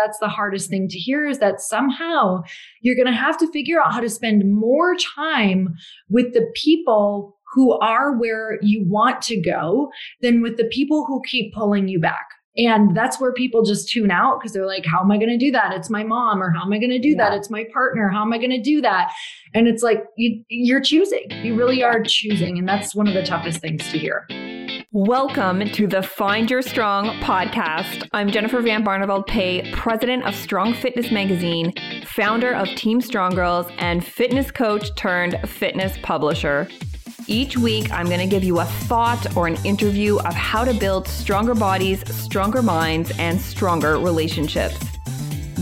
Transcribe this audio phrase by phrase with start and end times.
[0.00, 2.42] that's the hardest thing to hear is that somehow
[2.80, 5.74] you're going to have to figure out how to spend more time
[6.08, 9.90] with the people who are where you want to go
[10.22, 12.28] than with the people who keep pulling you back.
[12.56, 15.38] And that's where people just tune out because they're like, how am I going to
[15.38, 15.72] do that?
[15.72, 17.30] It's my mom, or how am I going to do yeah.
[17.30, 17.34] that?
[17.34, 18.08] It's my partner.
[18.08, 19.12] How am I going to do that?
[19.54, 21.30] And it's like, you, you're choosing.
[21.42, 22.58] You really are choosing.
[22.58, 24.26] And that's one of the toughest things to hear.
[24.92, 28.08] Welcome to the Find Your Strong podcast.
[28.12, 31.72] I'm Jennifer Van Barneveld Pay, president of Strong Fitness Magazine,
[32.04, 36.66] founder of Team Strong Girls, and fitness coach turned fitness publisher.
[37.28, 40.74] Each week, I'm going to give you a thought or an interview of how to
[40.74, 44.76] build stronger bodies, stronger minds, and stronger relationships.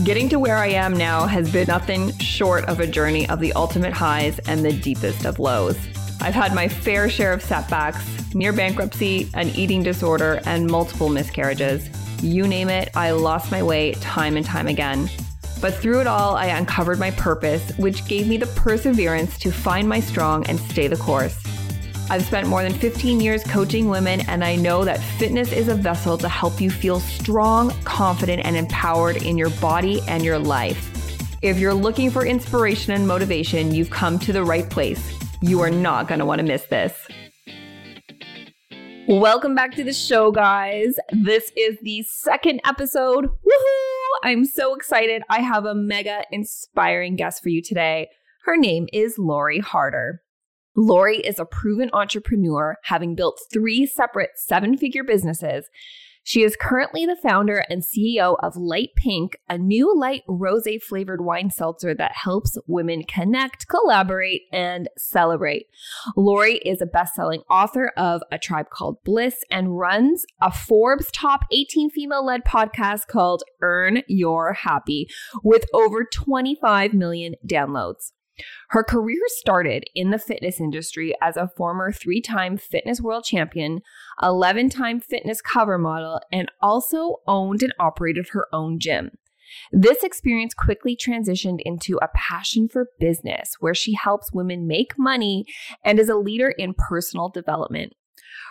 [0.03, 3.53] Getting to where I am now has been nothing short of a journey of the
[3.53, 5.77] ultimate highs and the deepest of lows.
[6.19, 11.89] I've had my fair share of setbacks, near bankruptcy, an eating disorder, and multiple miscarriages.
[12.21, 15.09] You name it, I lost my way time and time again.
[15.61, 19.89] But through it all, I uncovered my purpose, which gave me the perseverance to find
[19.89, 21.37] my strong and stay the course.
[22.09, 25.75] I've spent more than 15 years coaching women, and I know that fitness is a
[25.75, 30.89] vessel to help you feel strong, confident, and empowered in your body and your life.
[31.41, 35.13] If you're looking for inspiration and motivation, you've come to the right place.
[35.41, 37.07] You are not going to want to miss this.
[39.09, 40.93] Welcome back to the show, guys.
[41.11, 43.25] This is the second episode.
[43.25, 44.07] Woohoo!
[44.21, 45.23] I'm so excited.
[45.31, 48.09] I have a mega inspiring guest for you today.
[48.45, 50.21] Her name is Lori Harder.
[50.75, 55.71] Lori is a proven entrepreneur, having built three separate seven figure businesses.
[56.29, 61.21] She is currently the founder and CEO of Lite Pink, a new light rose flavored
[61.21, 65.65] wine seltzer that helps women connect, collaborate, and celebrate.
[66.15, 71.09] Lori is a best selling author of A Tribe Called Bliss and runs a Forbes
[71.11, 75.07] top 18 female led podcast called Earn Your Happy
[75.43, 78.11] with over 25 million downloads.
[78.69, 83.81] Her career started in the fitness industry as a former three time fitness world champion,
[84.21, 89.11] 11 time fitness cover model, and also owned and operated her own gym.
[89.71, 95.45] This experience quickly transitioned into a passion for business where she helps women make money
[95.83, 97.93] and is a leader in personal development.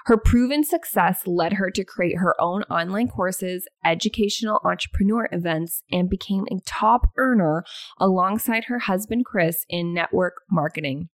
[0.06, 6.08] Her proven success led her to create her own online courses, educational entrepreneur events, and
[6.08, 7.64] became a top earner
[7.98, 11.08] alongside her husband Chris in network marketing.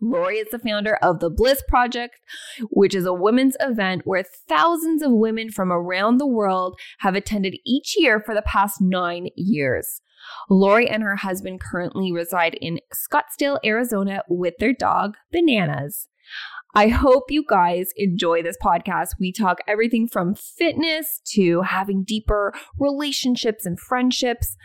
[0.00, 2.14] Lori is the founder of the Bliss Project,
[2.70, 7.58] which is a women's event where thousands of women from around the world have attended
[7.66, 10.00] each year for the past nine years.
[10.48, 16.08] Lori and her husband currently reside in Scottsdale, Arizona with their dog, Bananas.
[16.74, 19.08] I hope you guys enjoy this podcast.
[19.18, 24.56] We talk everything from fitness to having deeper relationships and friendships,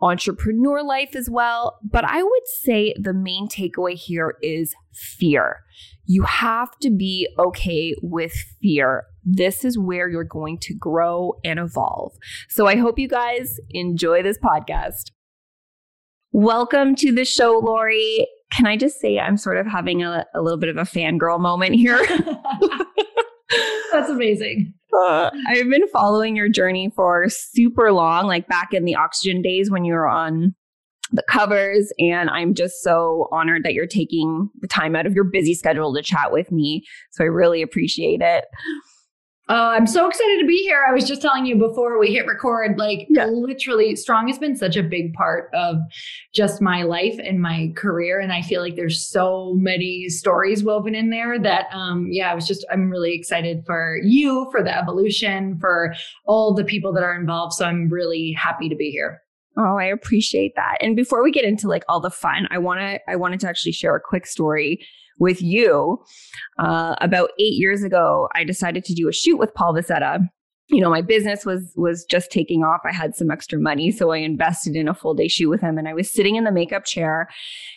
[0.00, 1.78] entrepreneur life as well.
[1.82, 5.60] But I would say the main takeaway here is fear.
[6.04, 9.04] You have to be okay with fear.
[9.24, 12.12] This is where you're going to grow and evolve.
[12.50, 15.12] So I hope you guys enjoy this podcast.
[16.30, 18.26] Welcome to the show, Lori.
[18.54, 21.40] Can I just say I'm sort of having a, a little bit of a fangirl
[21.40, 21.98] moment here?
[23.92, 24.74] That's amazing.
[24.96, 29.70] Uh, I've been following your journey for super long, like back in the oxygen days
[29.70, 30.54] when you were on
[31.12, 31.92] the covers.
[31.98, 35.94] And I'm just so honored that you're taking the time out of your busy schedule
[35.94, 36.84] to chat with me.
[37.12, 38.44] So I really appreciate it.
[39.46, 40.82] Uh, I'm so excited to be here.
[40.88, 43.26] I was just telling you before we hit record, like yeah.
[43.26, 45.76] literally, strong has been such a big part of
[46.32, 48.20] just my life and my career.
[48.20, 52.34] And I feel like there's so many stories woven in there that, um, yeah, I
[52.34, 55.94] was just, I'm really excited for you, for the evolution, for
[56.24, 57.52] all the people that are involved.
[57.52, 59.20] So I'm really happy to be here.
[59.58, 60.78] Oh, I appreciate that.
[60.80, 63.48] And before we get into like all the fun, I want to, I wanted to
[63.48, 64.84] actually share a quick story
[65.18, 66.02] with you.
[66.58, 70.20] Uh, about eight years ago, I decided to do a shoot with Paul Buceta.
[70.68, 72.80] You know, my business was was just taking off.
[72.86, 75.76] I had some extra money, so I invested in a full day shoot with him.
[75.76, 77.28] And I was sitting in the makeup chair,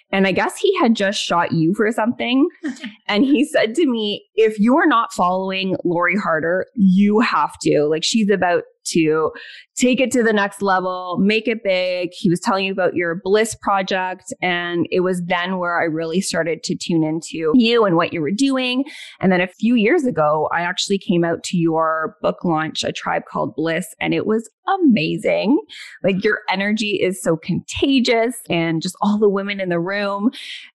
[0.09, 2.47] and I guess he had just shot you for something.
[3.07, 7.83] and he said to me, "If you are not following Lori Harder, you have to.
[7.88, 9.31] Like she's about to
[9.78, 12.10] take it to the next level, make it big.
[12.12, 14.24] He was telling you about your Bliss project.
[14.42, 18.22] And it was then where I really started to tune into you and what you
[18.22, 18.84] were doing.
[19.19, 22.92] And then a few years ago, I actually came out to your book launch, A
[22.92, 24.50] Tribe Called Bliss, and it was
[24.81, 25.57] amazing.
[26.04, 30.31] Like your energy is so contagious and just all the women in the room.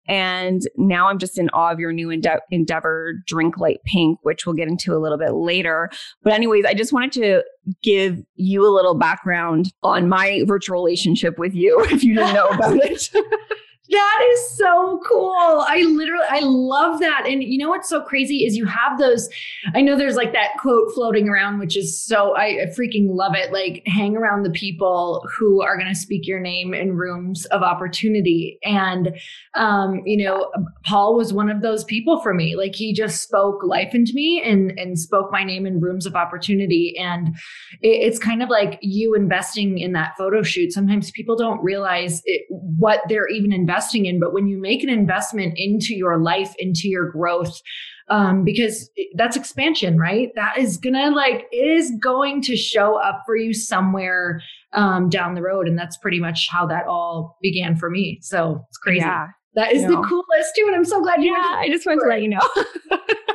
[0.07, 4.45] And now I'm just in awe of your new ende- endeavor, Drink Lite Pink, which
[4.45, 5.89] we'll get into a little bit later.
[6.23, 7.43] But, anyways, I just wanted to
[7.83, 12.33] give give you a little background on my virtual relationship with you if you didn't
[12.33, 13.09] know about it.
[13.91, 15.65] That is so cool.
[15.67, 17.25] I literally, I love that.
[17.27, 19.27] And you know what's so crazy is you have those.
[19.75, 23.51] I know there's like that quote floating around, which is so, I freaking love it.
[23.51, 27.63] Like, hang around the people who are going to speak your name in rooms of
[27.63, 28.59] opportunity.
[28.63, 29.19] And,
[29.55, 30.49] um, you know,
[30.85, 32.55] Paul was one of those people for me.
[32.55, 36.15] Like, he just spoke life into me and, and spoke my name in rooms of
[36.15, 36.95] opportunity.
[36.97, 37.35] And
[37.81, 40.71] it, it's kind of like you investing in that photo shoot.
[40.71, 44.19] Sometimes people don't realize it, what they're even investing investing in.
[44.19, 47.61] But when you make an investment into your life, into your growth,
[48.09, 50.29] um, because that's expansion, right?
[50.35, 54.41] That is gonna like it is going to show up for you somewhere
[54.73, 58.19] um, down the road, and that's pretty much how that all began for me.
[58.21, 58.99] So it's crazy.
[58.99, 59.27] Yeah.
[59.55, 61.31] That is the coolest too, and I'm so glad you.
[61.31, 62.39] Yeah, I just wanted to let you know.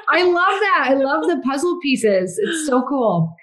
[0.08, 0.84] I love that.
[0.88, 2.40] I love the puzzle pieces.
[2.42, 3.34] It's so cool.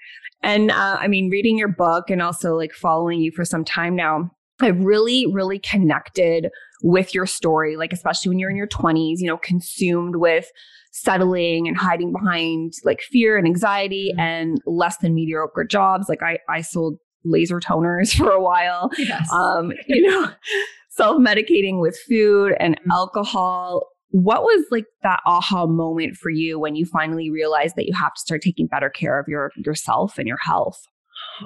[0.42, 3.94] And uh, I mean, reading your book and also like following you for some time
[3.94, 4.28] now,
[4.60, 6.48] I've really, really connected
[6.84, 10.52] with your story, like especially when you're in your 20s, you know, consumed with
[10.92, 14.20] settling and hiding behind like fear and anxiety mm-hmm.
[14.20, 16.10] and less than mediocre jobs.
[16.10, 18.90] Like I, I sold laser toners for a while.
[18.98, 19.32] Yes.
[19.32, 20.30] Um, you know,
[20.90, 22.90] self-medicating with food and mm-hmm.
[22.92, 23.88] alcohol.
[24.10, 28.12] What was like that aha moment for you when you finally realized that you have
[28.12, 30.86] to start taking better care of your yourself and your health?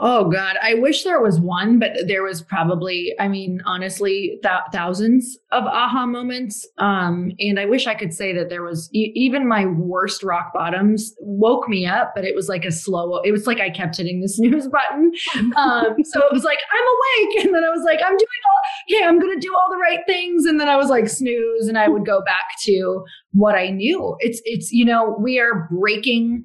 [0.00, 4.60] Oh God, I wish there was one, but there was probably, I mean, honestly, th-
[4.72, 6.66] thousands of aha moments.
[6.78, 10.52] Um, and I wish I could say that there was e- even my worst rock
[10.52, 13.18] bottoms woke me up, but it was like a slow.
[13.22, 15.12] It was like I kept hitting the snooze button.
[15.56, 18.62] Um, so it was like I'm awake, and then I was like I'm doing all.
[18.88, 21.78] Yeah, I'm gonna do all the right things, and then I was like snooze, and
[21.78, 24.16] I would go back to what I knew.
[24.20, 26.44] It's it's you know we are breaking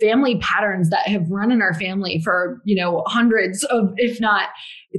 [0.00, 4.48] family patterns that have run in our family for, you know, hundreds of, if not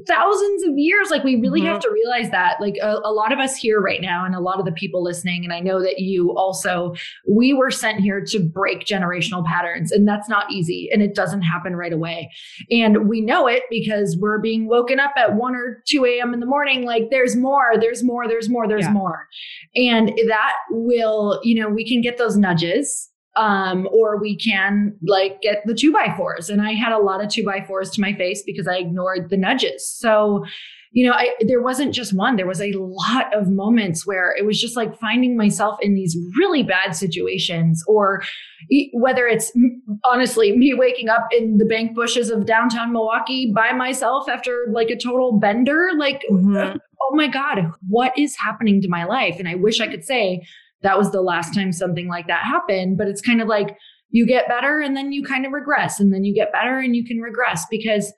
[0.08, 1.10] thousands of years.
[1.10, 1.70] Like we really mm-hmm.
[1.70, 4.40] have to realize that like a, a, lot of us here right now and a
[4.40, 6.94] lot of the people listening, and I know that you also,
[7.28, 11.44] we were sent here to break generational patterns and that's not easy and it doesn't
[11.44, 12.30] happen right away.
[12.70, 16.34] And we know it because we're being woken up at one or 2 a.m.
[16.34, 16.84] in the morning.
[16.84, 18.92] Like there's more, there's more, there's more, there's yeah.
[18.92, 19.28] more.
[19.76, 25.42] And that will, you know, we can get those nudges um, or we can like
[25.42, 26.50] get the two by fours.
[26.50, 29.30] And I had a lot of two by fours to my face because I ignored
[29.30, 29.88] the nudges.
[29.88, 30.46] So,
[30.92, 34.46] you know, I, there wasn't just one, there was a lot of moments where it
[34.46, 38.24] was just like finding myself in these really bad situations, or
[38.94, 39.52] whether it's
[40.06, 44.90] honestly me waking up in the bank bushes of downtown Milwaukee by myself after like
[44.90, 46.78] a total bender, like, mm-hmm.
[46.78, 49.38] oh my God, what is happening to my life?
[49.38, 50.48] And I wish I could say,
[50.86, 52.98] that was the last time something like that happened.
[52.98, 53.76] But it's kind of like
[54.12, 56.96] you get better and then you kind of regress and then you get better and
[56.96, 58.14] you can regress because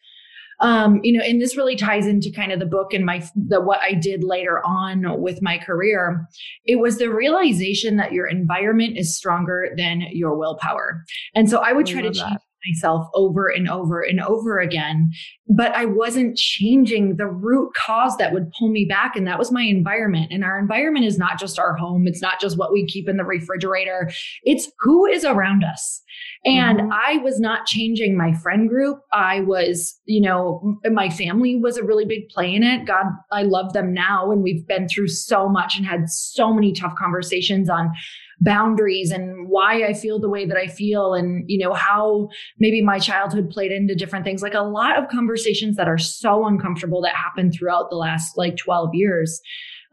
[0.59, 3.61] um, you know, and this really ties into kind of the book and my the
[3.61, 6.27] what I did later on with my career.
[6.65, 11.03] It was the realization that your environment is stronger than your willpower.
[11.35, 14.59] And so I would try I to change that myself over and over and over
[14.59, 15.11] again.
[15.49, 19.15] But I wasn't changing the root cause that would pull me back.
[19.15, 20.31] And that was my environment.
[20.31, 23.17] And our environment is not just our home, it's not just what we keep in
[23.17, 24.11] the refrigerator,
[24.43, 26.01] it's who is around us.
[26.45, 26.91] And mm-hmm.
[26.91, 28.99] I was not changing my friend group.
[29.13, 32.85] I was, you know, my family was a really big play in it.
[32.85, 34.31] God, I love them now.
[34.31, 37.91] And we've been through so much and had so many tough conversations on
[38.39, 42.29] boundaries and why I feel the way that I feel and you know how
[42.59, 44.41] maybe my childhood played into different things.
[44.41, 48.57] Like a lot of conversations that are so uncomfortable that happened throughout the last like
[48.57, 49.39] 12 years.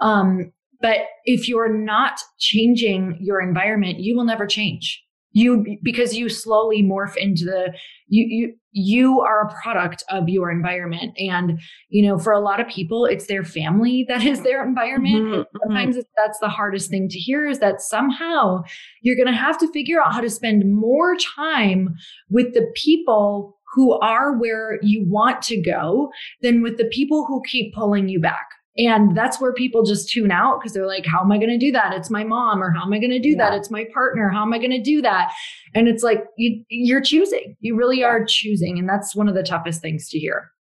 [0.00, 5.03] Um but if you're not changing your environment you will never change
[5.34, 7.74] you because you slowly morph into the
[8.08, 11.12] you you you are a product of your environment.
[11.18, 11.60] And
[11.90, 15.16] you know for a lot of people it's their family that is their environment.
[15.16, 15.58] Mm-hmm, mm-hmm.
[15.62, 18.62] sometimes that's the hardest thing to hear is that somehow
[19.02, 21.94] you're going to have to figure out how to spend more time
[22.30, 26.10] with the people who are where you want to go
[26.42, 30.32] than with the people who keep pulling you back and that's where people just tune
[30.32, 31.94] out because they're like, how am I going to do that?
[31.94, 33.50] It's my mom, or how am I going to do yeah.
[33.50, 33.54] that?
[33.54, 34.28] It's my partner.
[34.28, 35.32] How am I going to do that?
[35.74, 37.56] And it's like, you, you're choosing.
[37.60, 38.78] You really are choosing.
[38.78, 40.50] And that's one of the toughest things to hear.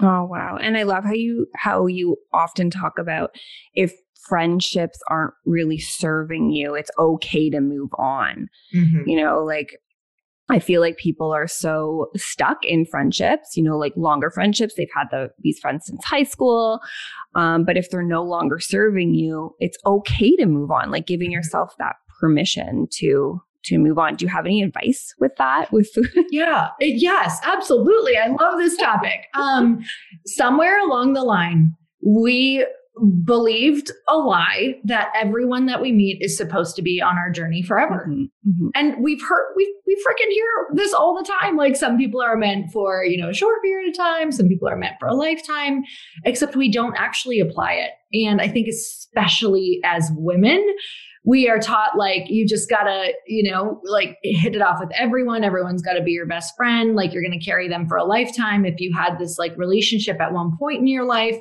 [0.00, 0.58] Oh, wow.
[0.60, 3.34] And I love how you, how you often talk about
[3.74, 3.94] if
[4.28, 8.48] friendships aren't really serving you, it's okay to move on.
[8.74, 9.08] Mm-hmm.
[9.08, 9.76] You know, like
[10.50, 14.74] I feel like people are so stuck in friendships, you know, like longer friendships.
[14.76, 16.80] They've had the, these friends since high school.
[17.34, 21.28] Um, but if they're no longer serving you, it's okay to move on, like giving
[21.28, 21.34] mm-hmm.
[21.34, 24.16] yourself that permission to to move on.
[24.16, 26.10] Do you have any advice with that with food?
[26.30, 26.68] Yeah.
[26.80, 28.16] Yes, absolutely.
[28.16, 29.26] I love this topic.
[29.34, 29.80] Um
[30.26, 32.66] somewhere along the line we
[33.24, 37.62] believed a lie that everyone that we meet is supposed to be on our journey
[37.62, 38.06] forever.
[38.08, 38.68] Mm-hmm, mm-hmm.
[38.74, 41.56] And we've heard we we freaking hear this all the time.
[41.56, 44.68] Like some people are meant for, you know, a short period of time, some people
[44.68, 45.82] are meant for a lifetime,
[46.24, 47.90] except we don't actually apply it.
[48.12, 50.64] And I think especially as women,
[51.24, 55.44] we are taught like you just gotta, you know, like hit it off with everyone.
[55.44, 56.96] Everyone's gotta be your best friend.
[56.96, 58.64] Like you're gonna carry them for a lifetime.
[58.64, 61.36] If you had this like relationship at one point in your life,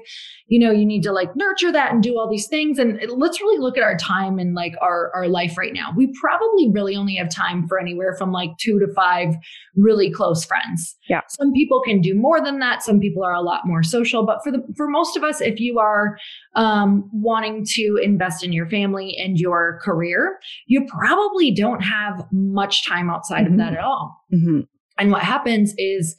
[0.48, 2.78] you know, you need to like nurture that and do all these things.
[2.78, 5.94] And let's really look at our time and like our, our life right now.
[5.96, 9.36] We probably really only have time for anywhere from like two to five
[9.78, 10.96] really close friends.
[11.08, 11.22] Yeah.
[11.30, 12.84] Some people can do more than that.
[12.84, 14.26] Some people are a lot more social.
[14.26, 16.18] But for the for most of us, if you are
[16.56, 22.88] um, wanting to invest in your family and your career, you probably don't have much
[22.88, 23.54] time outside mm-hmm.
[23.54, 23.78] of that mm-hmm.
[23.78, 24.18] at all.
[24.34, 24.60] Mm-hmm.
[24.98, 26.16] And what happens is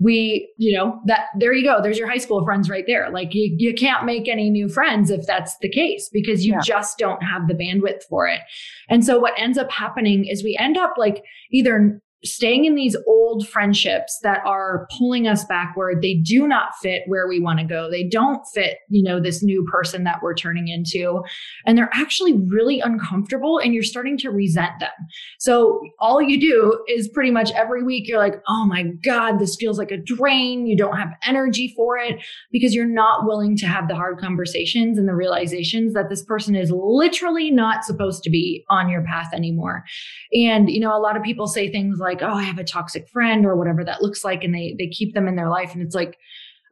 [0.00, 1.80] we, you know, that there you go.
[1.80, 3.10] There's your high school friends right there.
[3.10, 6.60] Like you, you can't make any new friends if that's the case because you yeah.
[6.64, 8.40] just don't have the bandwidth for it.
[8.88, 12.96] And so what ends up happening is we end up like either staying in these
[13.06, 16.00] old friendships that are pulling us backward.
[16.00, 17.90] They do not fit where we want to go.
[17.90, 21.22] They don't fit you know this new person that we're turning into.
[21.66, 24.90] And they're actually really uncomfortable and you're starting to resent them.
[25.38, 29.56] So all you do is pretty much every week you're like oh my god this
[29.56, 30.66] feels like a drain.
[30.66, 32.22] You don't have energy for it.
[32.50, 36.54] Because you're not willing to have the hard conversations and the realizations that this person
[36.54, 39.84] is literally not supposed to be on your path anymore.
[40.32, 42.64] And you know a lot of people say things like like, oh, I have a
[42.64, 45.72] toxic friend or whatever that looks like, and they they keep them in their life.
[45.74, 46.16] And it's like,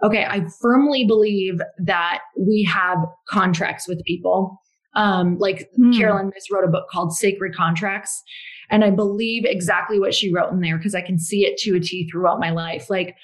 [0.03, 4.59] okay, I firmly believe that we have contracts with people.
[4.95, 5.97] Um, like mm.
[5.97, 8.23] Caroline Myss wrote a book called Sacred Contracts.
[8.69, 11.77] And I believe exactly what she wrote in there because I can see it to
[11.77, 12.91] a T throughout my life.
[12.91, 13.17] Like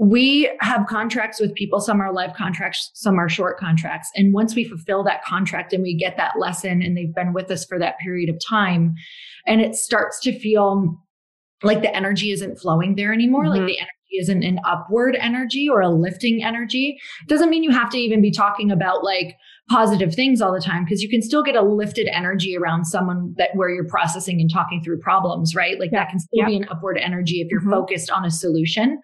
[0.00, 1.78] we have contracts with people.
[1.78, 4.08] Some are life contracts, some are short contracts.
[4.16, 7.50] And once we fulfill that contract and we get that lesson and they've been with
[7.50, 8.94] us for that period of time,
[9.46, 10.98] and it starts to feel
[11.62, 13.44] like the energy isn't flowing there anymore.
[13.44, 13.52] Mm-hmm.
[13.52, 16.98] Like the energy isn't an upward energy or a lifting energy.
[17.28, 19.36] Doesn't mean you have to even be talking about like
[19.70, 23.34] positive things all the time because you can still get a lifted energy around someone
[23.38, 25.78] that where you're processing and talking through problems, right?
[25.78, 26.00] Like yeah.
[26.00, 26.46] that can still yeah.
[26.46, 27.70] be an upward energy if you're mm-hmm.
[27.70, 29.00] focused on a solution.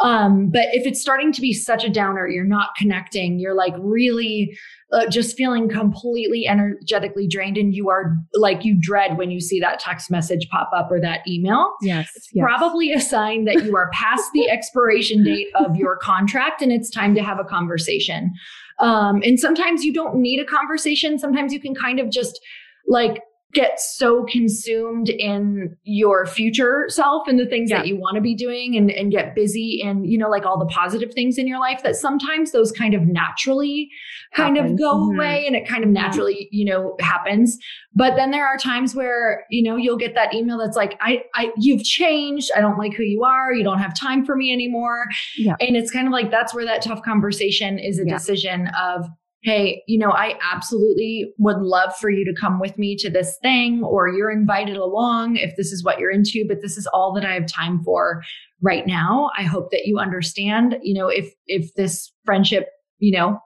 [0.00, 3.74] Um, but if it's starting to be such a downer, you're not connecting, you're like
[3.78, 4.56] really
[4.92, 9.60] uh, just feeling completely energetically drained, and you are like, you dread when you see
[9.60, 11.74] that text message pop up or that email.
[11.82, 12.10] Yes.
[12.16, 12.42] It's yes.
[12.42, 16.90] probably a sign that you are past the expiration date of your contract and it's
[16.90, 18.32] time to have a conversation.
[18.80, 21.18] Um, and sometimes you don't need a conversation.
[21.18, 22.40] Sometimes you can kind of just
[22.88, 27.78] like get so consumed in your future self and the things yeah.
[27.78, 30.58] that you want to be doing and, and get busy and you know like all
[30.58, 33.88] the positive things in your life that sometimes those kind of naturally
[34.34, 35.16] kind of go mm-hmm.
[35.16, 37.58] away and it kind of naturally you know happens
[37.94, 41.20] but then there are times where you know you'll get that email that's like i
[41.34, 44.52] i you've changed i don't like who you are you don't have time for me
[44.52, 45.56] anymore yeah.
[45.60, 48.14] and it's kind of like that's where that tough conversation is a yeah.
[48.14, 49.08] decision of
[49.42, 53.38] hey, you know, I absolutely would love for you to come with me to this
[53.40, 57.14] thing, or you're invited along if this is what you're into, but this is all
[57.14, 58.22] that I have time for
[58.60, 59.30] right now.
[59.38, 62.68] I hope that you understand, you know, if if this friendship,
[62.98, 63.38] you know,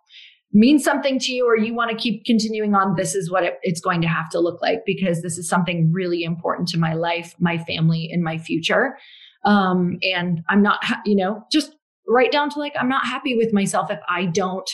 [0.52, 3.58] means something to you or you want to keep continuing on, this is what it,
[3.62, 6.94] it's going to have to look like because this is something really important to my
[6.94, 8.96] life, my family, and my future.
[9.44, 11.76] Um, and I'm not, you know, just
[12.08, 14.68] right down to like, I'm not happy with myself if I don't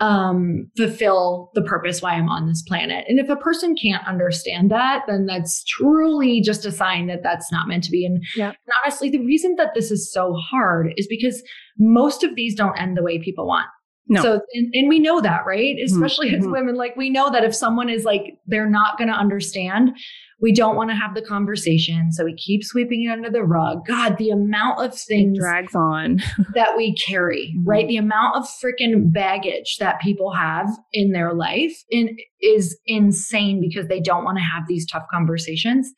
[0.00, 3.04] um, fulfill the purpose why I'm on this planet.
[3.08, 7.52] And if a person can't understand that, then that's truly just a sign that that's
[7.52, 8.04] not meant to be.
[8.04, 8.48] And, yeah.
[8.48, 11.42] and honestly, the reason that this is so hard is because
[11.78, 13.66] most of these don't end the way people want.
[14.12, 14.20] No.
[14.20, 15.74] So, and, and we know that, right?
[15.76, 15.84] Mm-hmm.
[15.86, 16.42] Especially mm-hmm.
[16.42, 19.92] as women, like we know that if someone is like, they're not going to understand,
[20.38, 22.12] we don't want to have the conversation.
[22.12, 23.86] So we keep sweeping it under the rug.
[23.86, 26.18] God, the amount of things it drags on
[26.54, 27.66] that we carry, mm-hmm.
[27.66, 27.88] right?
[27.88, 33.88] The amount of freaking baggage that people have in their life in, is insane because
[33.88, 35.90] they don't want to have these tough conversations.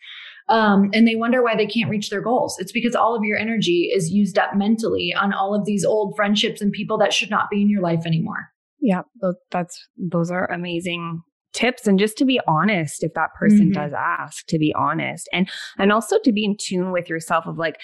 [0.48, 2.56] Um, and they wonder why they can't reach their goals.
[2.58, 6.14] It's because all of your energy is used up mentally on all of these old
[6.16, 8.50] friendships and people that should not be in your life anymore.
[8.80, 9.02] Yeah,
[9.50, 11.22] that's those are amazing
[11.54, 13.80] tips and just to be honest if that person mm-hmm.
[13.80, 15.48] does ask to be honest and
[15.78, 17.76] and also to be in tune with yourself of like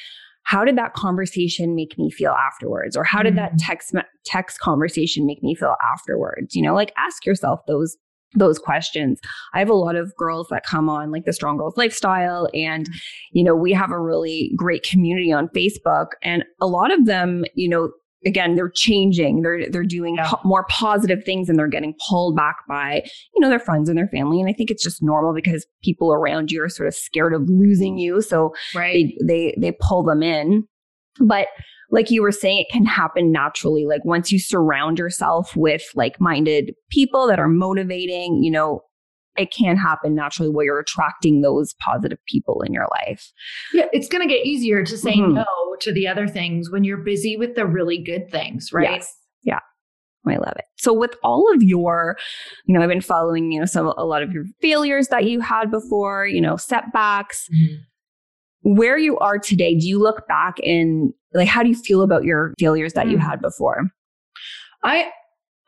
[0.43, 3.57] how did that conversation make me feel afterwards or how did mm-hmm.
[3.57, 7.97] that text text conversation make me feel afterwards you know like ask yourself those
[8.35, 9.21] those questions.
[9.55, 12.87] I have a lot of girls that come on like the Strong Girls Lifestyle and
[12.87, 12.99] mm-hmm.
[13.33, 17.45] you know, we have a really great community on Facebook and a lot of them,
[17.55, 17.91] you know,
[18.27, 20.29] again they're changing they're they're doing Yeah.
[20.29, 23.03] po- more positive things and they're getting pulled back by
[23.35, 26.13] you know their friends and their family and i think it's just normal because people
[26.13, 27.99] around you are sort of scared of losing mm-hmm.
[28.17, 29.15] you so Right.
[29.27, 30.65] they they they pull them in
[31.19, 31.49] but
[31.91, 36.73] like you were saying it can happen naturally like once you surround yourself with like-minded
[36.91, 38.81] people that are motivating you know
[39.37, 43.33] it can happen naturally where you're attracting those positive people in your life
[43.73, 45.35] Yeah, it's going to get easier to say Mhm.
[45.35, 45.47] no
[45.81, 48.91] to the other things when you're busy with the really good things, right?
[48.91, 49.17] Yes.
[49.45, 49.61] Yeah.
[50.27, 50.67] I love it.
[50.77, 52.19] So with all of your,
[52.67, 55.41] you know, I've been following, you know, some a lot of your failures that you
[55.41, 57.49] had before, you know, setbacks.
[58.63, 62.25] Where you are today, do you look back and like how do you feel about
[62.25, 63.21] your failures that you Mm.
[63.23, 63.89] had before?
[64.85, 65.11] I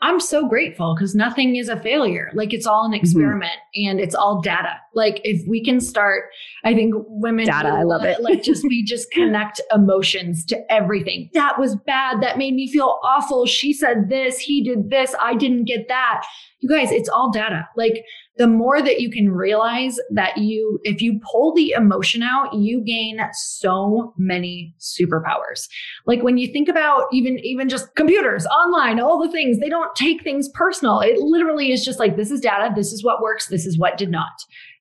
[0.05, 2.33] I'm so grateful because nothing is a failure.
[2.35, 2.75] Like it's Mm-hmm.
[2.75, 4.75] all an experiment and it's all data.
[4.95, 6.25] Like if we can start,
[6.65, 8.21] I think women Data, I love it.
[8.21, 11.31] like just we just connect emotions to everything.
[11.35, 12.21] That was bad.
[12.21, 13.47] That made me feel awful.
[13.47, 14.39] She said this.
[14.41, 15.15] He did this.
[15.21, 16.27] I didn't get that.
[16.59, 17.69] You guys, it's all data.
[17.77, 18.05] Like
[18.39, 22.83] the more that you can realize that you, if you pull the emotion out, you
[22.83, 25.69] gain so many superpowers.
[26.07, 29.95] Like when you think about even even just computers, online, all the things, they don't
[29.95, 31.01] take things personal.
[31.01, 33.99] It literally is just like this is data, this is what works, this is what
[33.99, 34.33] did not.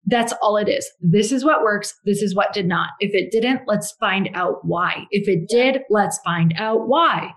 [0.06, 0.90] That's all it is.
[1.00, 2.90] This is what works, this is what did not.
[3.00, 5.06] If it didn't, let's find out why.
[5.12, 7.34] If it did, let's find out why.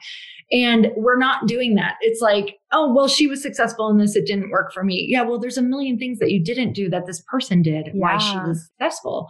[0.55, 1.97] And we're not doing that.
[2.01, 4.15] It's like, oh, well, she was successful in this.
[4.15, 5.05] It didn't work for me.
[5.09, 8.19] Yeah, well, there's a million things that you didn't do that this person did, why
[8.19, 9.27] she was successful.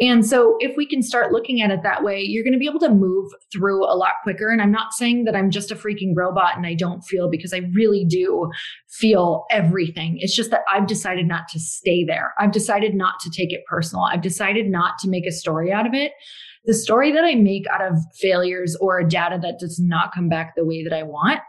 [0.00, 2.68] And so if we can start looking at it that way, you're going to be
[2.68, 4.50] able to move through a lot quicker.
[4.50, 7.52] And I'm not saying that I'm just a freaking robot and I don't feel because
[7.52, 8.48] I really do
[8.88, 10.18] feel everything.
[10.20, 12.34] It's just that I've decided not to stay there.
[12.38, 14.04] I've decided not to take it personal.
[14.04, 16.12] I've decided not to make a story out of it.
[16.68, 20.52] The story that I make out of failures or data that does not come back
[20.54, 21.40] the way that I want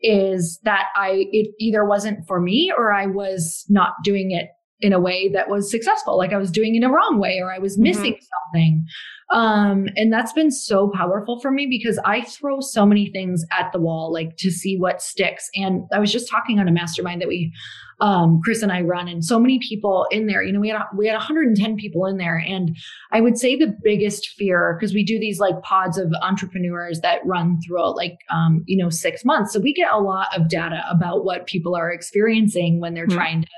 [0.00, 4.46] is that I it either wasn't for me or I was not doing it
[4.80, 6.16] in a way that was successful.
[6.16, 7.82] Like i was doing it in a wrong way or i was Mhm.
[7.82, 8.16] missing
[8.52, 8.84] something.
[9.32, 13.72] Um and that's been so powerful for me because i throw so many things at
[13.72, 15.50] the wall like to see what sticks.
[15.56, 17.52] And i was just talking on a mastermind that we
[18.00, 20.82] um chris and i run and so many people in there you know we had
[20.96, 22.76] we had 110 people in there and
[23.12, 27.24] i would say the biggest fear because we do these like pods of entrepreneurs that
[27.26, 30.82] run throughout like um you know 6 months so we get a lot of data
[30.90, 33.14] about what people are experiencing when they're Mhm.
[33.14, 33.48] trying to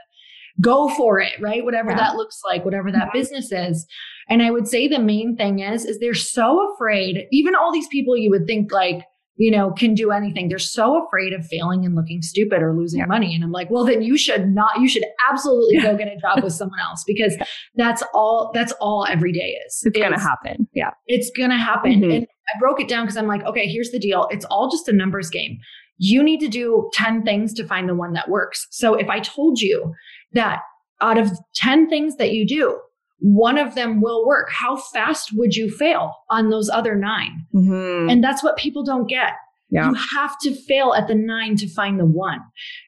[0.61, 1.65] go for it, right?
[1.65, 1.97] Whatever Yeah.
[1.99, 3.13] that looks like, whatever that Mhm.
[3.15, 3.87] business is.
[4.29, 7.87] And I would say the main thing is, is they're so afraid, even all these
[7.89, 9.01] people you would think like,
[9.43, 10.51] you know, can do anything.
[10.51, 13.07] They're so afraid of failing and looking stupid or losing Yeah.
[13.07, 13.35] money.
[13.35, 16.45] And I'm like, well, then you should not, you should absolutely go get a job
[16.45, 17.35] with someone else because
[17.75, 19.83] that's all, that's all every day is.
[19.87, 20.69] It's going to happen.
[20.75, 20.91] Yeah.
[21.07, 21.93] it's going to happen.
[22.03, 22.17] Mhm.
[22.17, 24.29] And I broke it down because I'm like, okay, here's the deal.
[24.31, 25.57] It's all just a numbers game.
[25.97, 28.67] You need to do 10 things to find the one that works.
[28.71, 29.95] So if I told you
[30.35, 30.61] that
[31.01, 32.79] out of 10 things that you do,
[33.21, 37.45] one of them will work, how fast would you fail on those other nine?
[37.55, 38.11] Mhm.
[38.11, 39.33] And that's what people don't get.
[39.73, 39.89] Yeah.
[39.91, 42.41] You have to fail at the nine to find the one.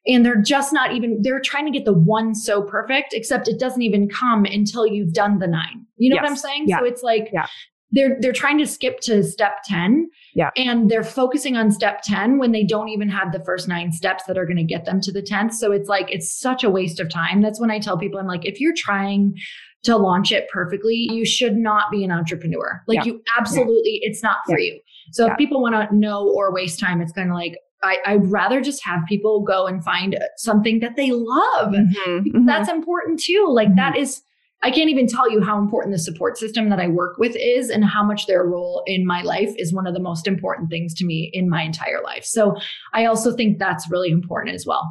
[0.06, 3.60] And they're just not even, they're trying to get the one so perfect, except it
[3.60, 5.86] doesn't even come until you've done the nine.
[5.96, 6.64] You know what I'm saying?
[6.66, 6.80] Yeah.
[6.80, 7.46] So it's like, Yeah.
[7.92, 10.48] they're they're trying to skip to step 10 Yeah.
[10.56, 14.24] and they're focusing on step 10 when they don't even have the first nine steps
[14.24, 16.70] that are going to get them to the 10th so it's like it's such a
[16.70, 19.34] waste of time that's when i tell people i'm like if you're trying
[19.82, 23.04] to launch it perfectly you should not be an entrepreneur like Yeah.
[23.12, 24.78] you absolutely it's not for you
[25.12, 25.32] so Yeah.
[25.32, 28.60] if people want to know or waste time it's kind of like I, I'd rather
[28.60, 32.22] just have people go and find something that they love Mhm.
[32.22, 32.46] because Mhm.
[32.46, 33.48] that's important too.
[33.50, 33.76] Like Mhm.
[33.76, 34.22] that is,
[34.62, 37.70] I can't even tell you how important the support system that I work with is
[37.70, 40.94] and how much their role in my life is one of the most important things
[40.94, 42.24] to me in my entire life.
[42.24, 42.54] So
[42.94, 44.88] I also think that's really important as well.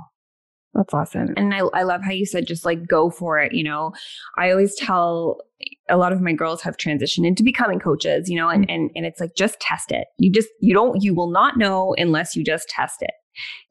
[0.74, 1.34] That's awesome.
[1.36, 3.54] And I, I love how you said just like go for it.
[3.54, 3.92] You know,
[4.38, 5.42] I always tell
[5.90, 9.06] a lot of my girls have transitioned into becoming coaches, you know, and, and, and
[9.06, 10.08] it's like just test it.
[10.18, 13.12] You just, you don't, you will not know unless you just test it.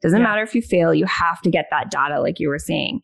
[0.01, 0.25] Doesn't Yeah.
[0.25, 3.01] matter if you fail, you have to get that data, like you were saying.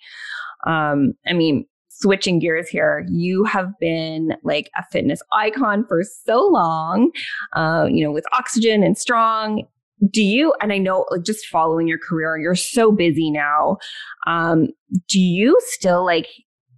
[0.67, 6.47] Um, I mean, switching gears here, you have been like a fitness icon for so
[6.47, 7.11] long,
[7.53, 9.63] uh, you know, with Oxygen and Strong
[10.11, 13.77] do you and i know like just following your career you're so busy now
[14.27, 14.67] um
[15.09, 16.27] do you still like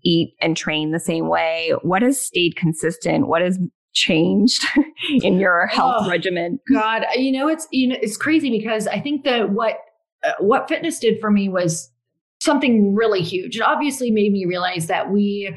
[0.06, 3.60] eat and train the same way what has stayed consistent what has
[3.94, 4.64] changed
[5.24, 6.10] in your health Oh.
[6.10, 9.80] regimen God, you know, it's, you know, it's crazy because I think that what,
[10.24, 11.90] uh, what fitness did for me was
[12.40, 13.58] something really huge.
[13.58, 15.54] It obviously made me realize that we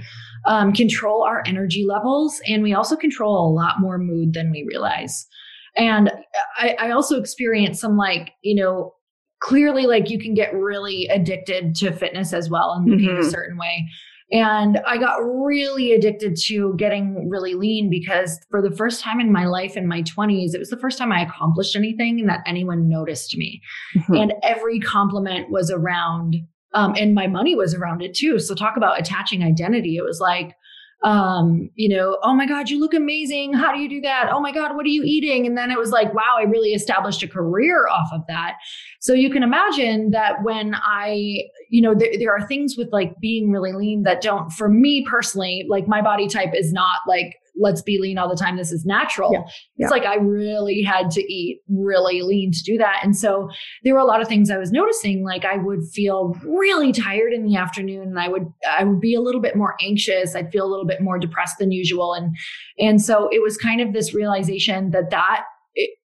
[0.47, 4.65] um, control our energy levels and we also control a lot more mood than we
[4.67, 5.27] realize.
[5.77, 6.11] And
[6.59, 8.95] I, I also experienced some like, you know,
[9.41, 13.27] clearly like you can get really addicted to fitness as well and looking mm-hmm.
[13.27, 13.87] a certain way.
[14.31, 19.31] And I got really addicted to getting really lean because for the first time in
[19.31, 22.41] my life in my 20s, it was the first time I accomplished anything and that
[22.47, 23.61] anyone noticed me.
[23.95, 24.15] Mm-hmm.
[24.15, 26.37] And every compliment was around,
[26.73, 28.39] um, and my money was around it too.
[28.39, 29.97] So talk about attaching identity.
[29.97, 30.55] It was like,
[31.03, 33.53] um, you know, oh my God, you look amazing.
[33.53, 34.29] How do you do that?
[34.31, 35.47] Oh my God, what are you eating?
[35.47, 38.55] And then it was like, wow, I really established a career off of that.
[39.01, 41.39] So you can imagine that when I,
[41.71, 45.05] you know, there, there are things with like being really lean that don't, for me
[45.09, 48.57] personally, like my body type is not like let's be lean all the time.
[48.57, 49.33] This is natural.
[49.33, 49.41] Yeah.
[49.77, 49.87] Yeah.
[49.87, 53.01] It's like I really had to eat really lean to do that.
[53.03, 53.49] And so
[53.85, 55.25] there were a lot of things I was noticing.
[55.25, 59.15] Like I would feel really tired in the afternoon and I would, I would be
[59.15, 60.35] a little bit more anxious.
[60.35, 62.15] I'd feel a little bit more depressed than usual.
[62.15, 62.35] And,
[62.79, 65.45] and so it was kind of this realization that that,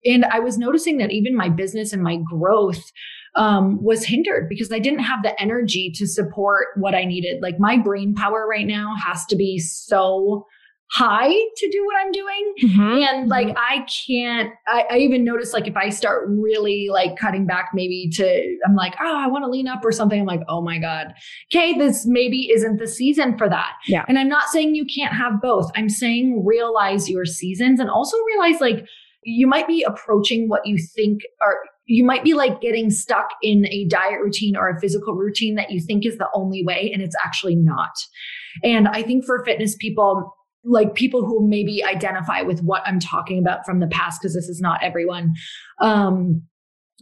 [0.04, 2.92] and I was noticing that even my business and my growth
[3.34, 7.42] um, was hindered because I didn't have the energy to support what I needed.
[7.42, 10.46] Like my brain power right now has to be so
[10.92, 12.54] high to do what I'm doing.
[12.62, 13.02] Mm-hmm.
[13.02, 13.58] And like, mm-hmm.
[13.58, 18.08] I can't, I, I, even notice like if I start really like cutting back maybe
[18.14, 20.20] to, I'm like, oh, I want to lean up or something.
[20.20, 21.12] I'm like, oh my God.
[21.52, 21.76] Okay.
[21.76, 23.72] This maybe isn't the season for that.
[23.88, 24.04] Yeah.
[24.08, 25.70] And I'm not saying you can't have both.
[25.74, 28.86] I'm saying realize your seasons and also realize like
[29.24, 33.66] you might be approaching what you think are you might be like getting stuck in
[33.66, 37.00] a diet routine or a physical routine that you think is the only way and
[37.00, 37.92] it's actually not.
[38.64, 40.35] And I think for fitness people,
[40.66, 44.48] like people who maybe identify with what I'm talking about from the past, because this
[44.48, 45.34] is not everyone.
[45.80, 46.42] Um,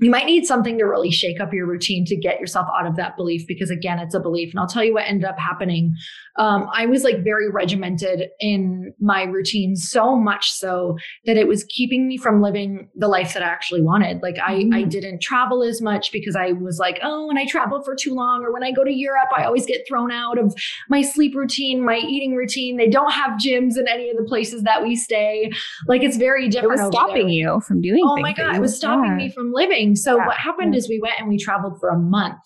[0.00, 2.96] you might need something to really shake up your routine to get yourself out of
[2.96, 5.94] that belief because again it's a belief and i'll tell you what ended up happening
[6.36, 11.64] um, i was like very regimented in my routine so much so that it was
[11.64, 14.74] keeping me from living the life that i actually wanted like i mm-hmm.
[14.74, 18.14] i didn't travel as much because i was like oh when i travel for too
[18.14, 20.52] long or when i go to europe i always get thrown out of
[20.88, 24.64] my sleep routine my eating routine they don't have gyms in any of the places
[24.64, 25.48] that we stay
[25.86, 27.54] like it's very different it was stopping there.
[27.54, 29.16] you from doing oh my god it was stopping yeah.
[29.16, 29.96] me from living thing.
[29.96, 30.26] So yeah.
[30.26, 30.78] what happened yeah.
[30.78, 32.38] is we went and we traveled for a month.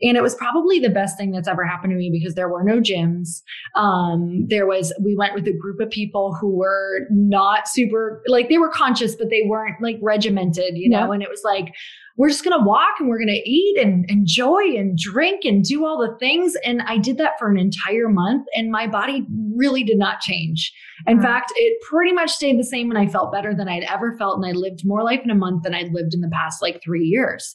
[0.00, 2.62] And it was probably the best thing that's ever happened to me because there were
[2.62, 3.42] no gyms.
[3.74, 8.48] Um, there was, we went with a group of people who were not super, like
[8.48, 11.06] they were conscious, but they weren't like regimented, you know?
[11.06, 11.12] Yeah.
[11.12, 11.74] And it was like,
[12.18, 15.64] we're just going to walk and we're going to eat and enjoy and drink and
[15.64, 16.54] do all the things.
[16.64, 20.72] And I did that for an entire month and my body really did not change.
[21.06, 21.24] In mm-hmm.
[21.24, 24.36] fact, it pretty much stayed the same and I felt better than I'd ever felt.
[24.36, 26.82] And I lived more life in a month than I'd lived in the past like
[26.82, 27.54] three years.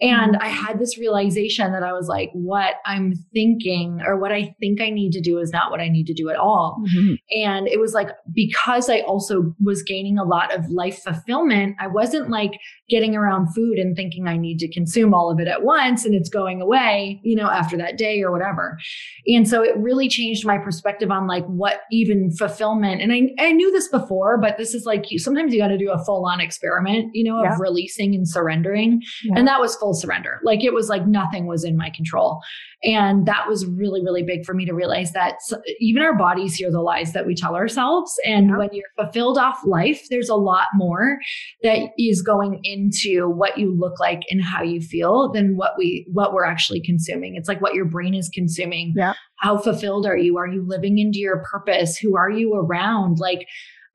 [0.00, 0.42] And mm-hmm.
[0.42, 4.80] I had this realization that I was like, what I'm thinking or what I think
[4.80, 6.82] I need to do is not what I need to do at all.
[6.86, 7.14] Mm-hmm.
[7.36, 11.86] And it was like, because I also was gaining a lot of life fulfillment, I
[11.86, 12.52] wasn't like
[12.88, 16.14] getting around food and thinking I need to consume all of it at once and
[16.14, 18.78] it's going away, you know, after that day or whatever.
[19.26, 23.02] And so it really changed my perspective on like what even fulfillment.
[23.02, 25.78] And I, I knew this before, but this is like you, sometimes you got to
[25.78, 27.56] do a full on experiment, you know, of yeah.
[27.58, 29.02] releasing and surrendering.
[29.24, 29.34] Yeah.
[29.36, 30.40] And that was full surrender.
[30.42, 32.40] Like it was like nothing was in my control.
[32.84, 35.38] And that was really, really big for me to realize that
[35.80, 38.12] even our bodies hear the lies that we tell ourselves.
[38.24, 38.56] And yeah.
[38.56, 41.18] when you're fulfilled off life, there's a lot more
[41.62, 46.06] that is going into what you look like and how you feel than what we,
[46.12, 47.34] what we're actually consuming.
[47.34, 48.94] It's like what your brain is consuming.
[48.96, 49.14] Yeah.
[49.36, 50.38] How fulfilled are you?
[50.38, 51.96] Are you living into your purpose?
[51.96, 53.18] Who are you around?
[53.18, 53.46] Like,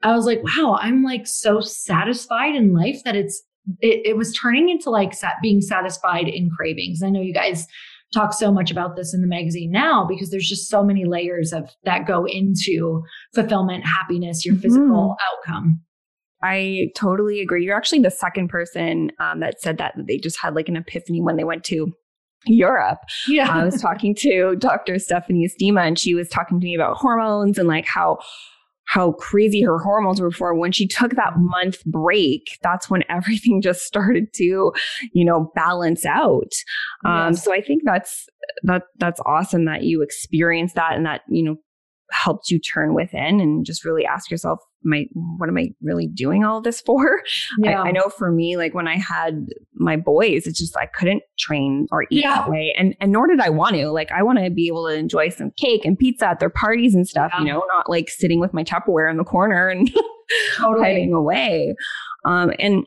[0.01, 3.41] I was like, wow, I'm like so satisfied in life that it's
[3.79, 7.01] it, it was turning into like sat, being satisfied in cravings.
[7.03, 7.67] I know you guys
[8.13, 11.51] talk so much about this in the magazine now because there's just so many layers
[11.51, 15.51] of that go into fulfillment, happiness, your physical mm-hmm.
[15.51, 15.81] outcome.
[16.43, 17.65] I totally agree.
[17.65, 20.75] You're actually the second person um, that said that, that they just had like an
[20.75, 21.93] epiphany when they went to
[22.45, 22.99] Europe.
[23.27, 23.49] Yeah.
[23.49, 24.99] I was talking to Dr.
[24.99, 28.17] Stephanie Estima and she was talking to me about hormones and like how
[28.85, 30.55] how crazy her hormones were before.
[30.55, 34.71] When she took that month break, that's when everything just started to,
[35.13, 36.51] you know, balance out.
[37.05, 37.43] Um, yes.
[37.43, 38.27] So I think that's
[38.63, 41.55] that that's awesome that you experienced that and that you know
[42.11, 46.43] helped you turn within and just really ask yourself, my what am I really doing
[46.43, 47.21] all this for?
[47.59, 47.81] Yeah.
[47.81, 51.23] I, I, know for me, like when I had my boys, it's just I couldn't
[51.37, 52.35] train or eat yeah.
[52.35, 52.73] that way.
[52.77, 53.89] And and nor did I want to.
[53.91, 56.95] Like I want to be able to enjoy some cake and pizza at their parties
[56.95, 57.39] and stuff, yeah.
[57.41, 59.91] you know, not like sitting with my Tupperware in the corner and
[60.57, 60.83] totally.
[60.83, 61.75] hiding away.
[62.25, 62.85] Um and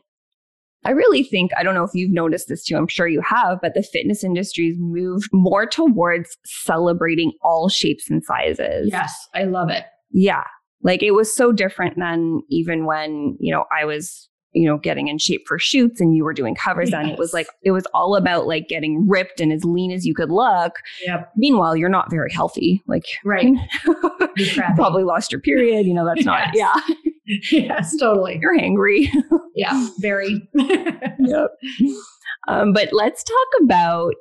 [0.85, 3.59] I really think, I don't know if you've noticed this too, I'm sure you have,
[3.61, 8.89] but the fitness industry's moved more towards celebrating all shapes and sizes.
[8.89, 9.83] Yes, I love it.
[10.11, 10.43] Yeah.
[10.83, 15.07] Like it was so different than even when, you know, I was you know, getting
[15.07, 16.99] in shape for shoots and you were doing covers yes.
[16.99, 20.05] and it was like it was all about like getting ripped and as lean as
[20.05, 20.73] you could look.
[21.05, 21.31] Yep.
[21.35, 22.81] Meanwhile, you're not very healthy.
[22.87, 23.53] Like right.
[24.35, 25.85] you probably lost your period.
[25.85, 26.81] You know, that's not yes.
[26.87, 27.37] yeah.
[27.51, 28.39] yes, totally.
[28.41, 29.09] You're hangry.
[29.55, 30.49] yeah, very.
[30.55, 31.49] yep.
[32.47, 34.15] Um, but let's talk about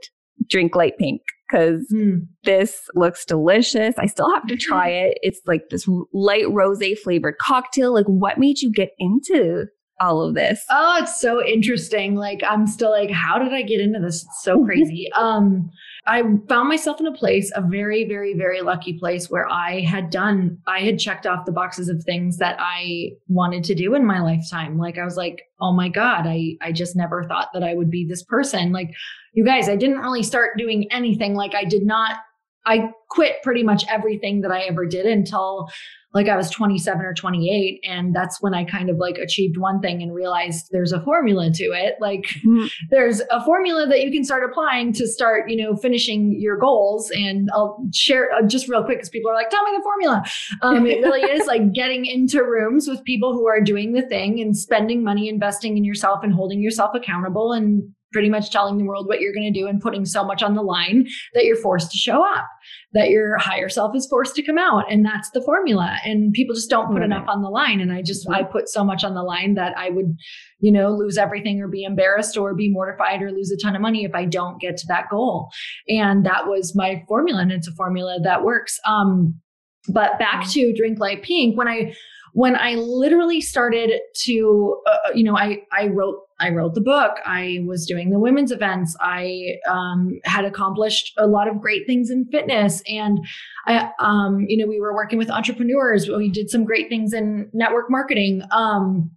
[0.48, 2.26] Drink Lite Pink because mm.
[2.44, 3.94] this looks delicious.
[3.98, 5.18] I still have to try it.
[5.22, 7.94] It's like this light rose flavored cocktail.
[7.94, 9.66] Like, what made you get into
[10.00, 10.64] all of this?
[10.70, 12.16] Oh, it's so interesting.
[12.16, 14.24] Like I'm still like, how did I get into this?
[14.24, 15.10] It's so crazy.
[15.14, 15.70] um,
[16.06, 20.10] I found myself in a place, a very, very, very lucky place where I had
[20.10, 24.06] done, I had checked off the boxes of things that I wanted to do in
[24.06, 24.78] my lifetime.
[24.78, 27.90] Like I was like, oh my God, I, I just never thought that I would
[27.90, 28.72] be this person.
[28.72, 28.90] Like
[29.32, 31.34] you guys, I didn't really start doing anything.
[31.34, 32.18] Like I did not
[32.66, 35.70] I quit pretty much everything that I ever did until
[36.16, 37.78] like I was 27 or 28.
[37.84, 41.50] And that's when I kind of like achieved one thing and realized there's a formula
[41.50, 41.96] to it.
[42.00, 42.68] Like mm-hmm.
[42.90, 47.10] there's a formula that you can start applying to start, you know, finishing your goals.
[47.10, 50.24] And I'll share uh, just real quick because people are like, tell me the formula.
[50.62, 54.40] Um, it really is like getting into rooms with people who are doing the thing
[54.40, 58.84] and spending money, investing in yourself and holding yourself accountable and pretty much telling the
[58.84, 61.56] world what you're going to do and putting so much on the line that you're
[61.56, 62.46] forced to show up,
[62.92, 64.90] that your higher self is forced to come out.
[64.90, 65.98] And that's the formula.
[66.04, 67.80] And people just don't put enough on the line.
[67.80, 70.16] And I just, I put so much on the line that I would,
[70.60, 73.82] you know, lose everything or be embarrassed or be mortified or lose a ton of
[73.82, 75.50] money if I don't get to that goal.
[75.88, 77.42] And that was my formula.
[77.42, 78.78] And it's a formula that works.
[78.86, 79.40] Um,
[79.88, 81.94] but back to Drink Lite Pink, when I,
[82.32, 83.92] when I literally started
[84.24, 87.12] to, uh, uh, you know, I, I wrote, I wrote the book.
[87.24, 88.96] I was doing the women's events.
[89.00, 93.18] I um, had accomplished a lot of great things in fitness, and
[93.66, 96.08] I, um, you know, we were working with entrepreneurs.
[96.08, 98.42] We did some great things in network marketing.
[98.50, 99.10] Um,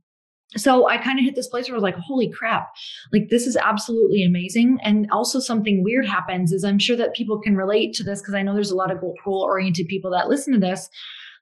[0.57, 2.69] so I kind of hit this place where I was like, holy crap,
[3.13, 4.79] like this is absolutely amazing.
[4.81, 8.33] And also something weird happens is I'm sure that people can relate to this because
[8.33, 10.89] I know there's a lot of goal oriented people that listen to this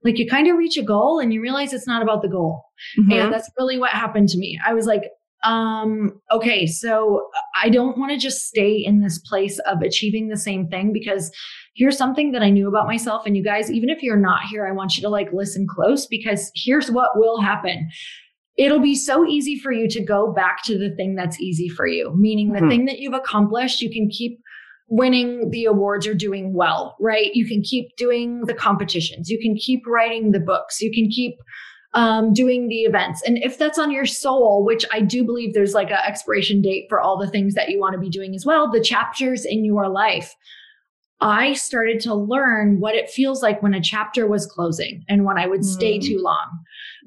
[0.04, 2.64] like you kind of reach a goal and you realize it's not about the goal.
[3.00, 3.12] Mm-hmm.
[3.12, 4.60] And that's really what happened to me.
[4.66, 5.04] I was like,
[5.44, 7.30] um, okay, so
[7.62, 11.32] I don't want to just stay in this place of achieving the same thing because
[11.76, 13.26] here's something that I knew about myself.
[13.26, 16.08] And you guys, even if you're not here, I want you to like listen close
[16.08, 17.90] because here's what will happen
[18.58, 21.88] it'll be so easy for you to go back to the thing that's easy for
[21.88, 22.70] you, meaning the mm-hmm.
[22.70, 24.40] thing that you've accomplished, you can keep
[24.90, 27.34] winning the awards or doing well, right?
[27.34, 29.30] You can keep doing the competitions.
[29.30, 30.82] You can keep writing the books.
[30.82, 31.36] You can keep
[31.98, 33.24] um, doing the events.
[33.24, 36.86] And if that's on your soul, which I do believe there's like an expiration date
[36.90, 39.66] for all the things that you want to be doing as well, the chapters in
[39.66, 40.36] your life.
[41.22, 45.40] I started to learn what it feels like when a chapter was closing and when
[45.40, 46.06] I would stay mm.
[46.06, 46.48] too long.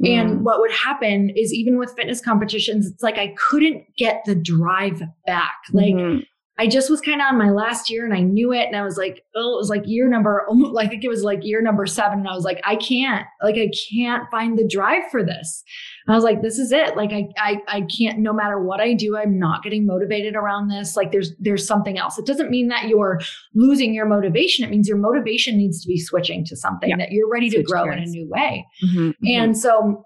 [0.03, 0.09] Mm.
[0.09, 4.35] And what would happen is even with fitness competitions, it's like I couldn't get the
[4.35, 5.55] drive back.
[5.73, 6.27] Like mm.
[6.61, 8.67] I just was kind of on my last year and I knew it.
[8.67, 10.47] And I was like, oh, it was like year number,
[10.79, 12.19] I think it was like year number seven.
[12.19, 15.65] And I was like, I can't, like, I can't find the drive for this.
[16.07, 16.99] And I was like, this is it.
[16.99, 20.69] Like, I, I, I can't, no matter what I do, I'm not getting motivated around
[20.69, 20.97] this.
[20.97, 22.19] Like there's, there's something else.
[22.19, 23.21] It doesn't mean that you're
[23.55, 24.63] losing your motivation.
[24.63, 26.99] It means your motivation needs to be switching to something yeah.
[26.99, 28.67] that you're ready Switch to grow in a new way.
[28.85, 29.27] Mm-hmm, mm-hmm.
[29.27, 30.05] and so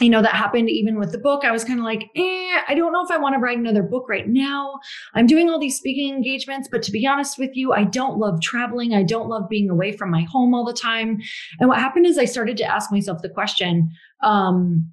[0.00, 1.44] you know, that happened even with the book.
[1.44, 3.82] I was kind of like, eh, I don't know if I want to write another
[3.82, 4.74] book right now.
[5.14, 8.40] I'm doing all these speaking engagements, but to be honest with you, I don't love
[8.42, 8.94] traveling.
[8.94, 11.20] I don't love being away from my home all the time.
[11.60, 13.90] And what happened is I started to ask myself the question,
[14.22, 14.92] um,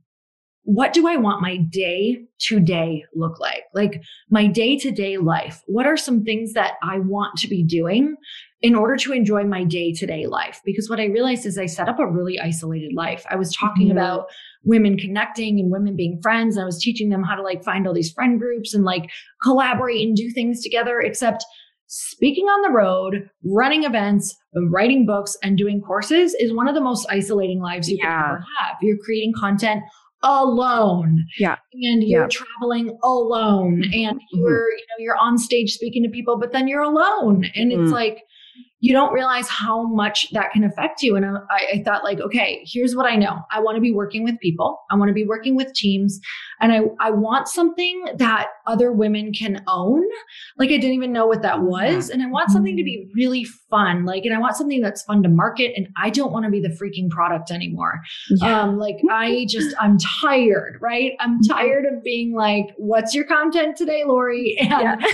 [0.65, 3.63] what do I want my day to day look like?
[3.73, 5.61] Like my day to day life.
[5.67, 8.15] What are some things that I want to be doing
[8.63, 10.61] in order to enjoy my day to day life?
[10.65, 13.25] Because what I realized is I set up a really isolated life.
[13.29, 13.97] I was talking mm-hmm.
[13.97, 14.27] about
[14.63, 16.55] women connecting and women being friends.
[16.55, 19.11] And I was teaching them how to like find all these friend groups and like
[19.43, 21.45] collaborate and do things together, except
[21.87, 24.33] speaking on the road, running events,
[24.71, 28.05] writing books, and doing courses is one of the most isolating lives you yeah.
[28.05, 28.77] can ever have.
[28.81, 29.83] You're creating content
[30.23, 31.25] alone.
[31.37, 31.57] Yeah.
[31.73, 32.27] And you're yeah.
[32.29, 34.39] traveling alone and mm-hmm.
[34.39, 37.43] you're, you know, you're on stage speaking to people, but then you're alone.
[37.55, 37.83] And mm-hmm.
[37.83, 38.23] it's like,
[38.83, 41.15] you don't realize how much that can affect you.
[41.15, 41.39] And I,
[41.75, 43.39] I thought, like, okay, here's what I know.
[43.49, 44.77] I want to be working with people.
[44.91, 46.19] I want to be working with teams.
[46.59, 50.03] And I, I want something that other women can own.
[50.57, 52.09] Like, I didn't even know what that was.
[52.09, 54.03] And I want something to be really fun.
[54.03, 55.71] Like, and I want something that's fun to market.
[55.77, 58.01] And I don't want to be the freaking product anymore.
[58.31, 58.63] Yeah.
[58.63, 61.13] Um, like, I just, I'm tired, right?
[61.21, 61.53] I'm mm-hmm.
[61.53, 64.57] tired of being like, what's your content today, Lori?
[64.63, 64.69] And,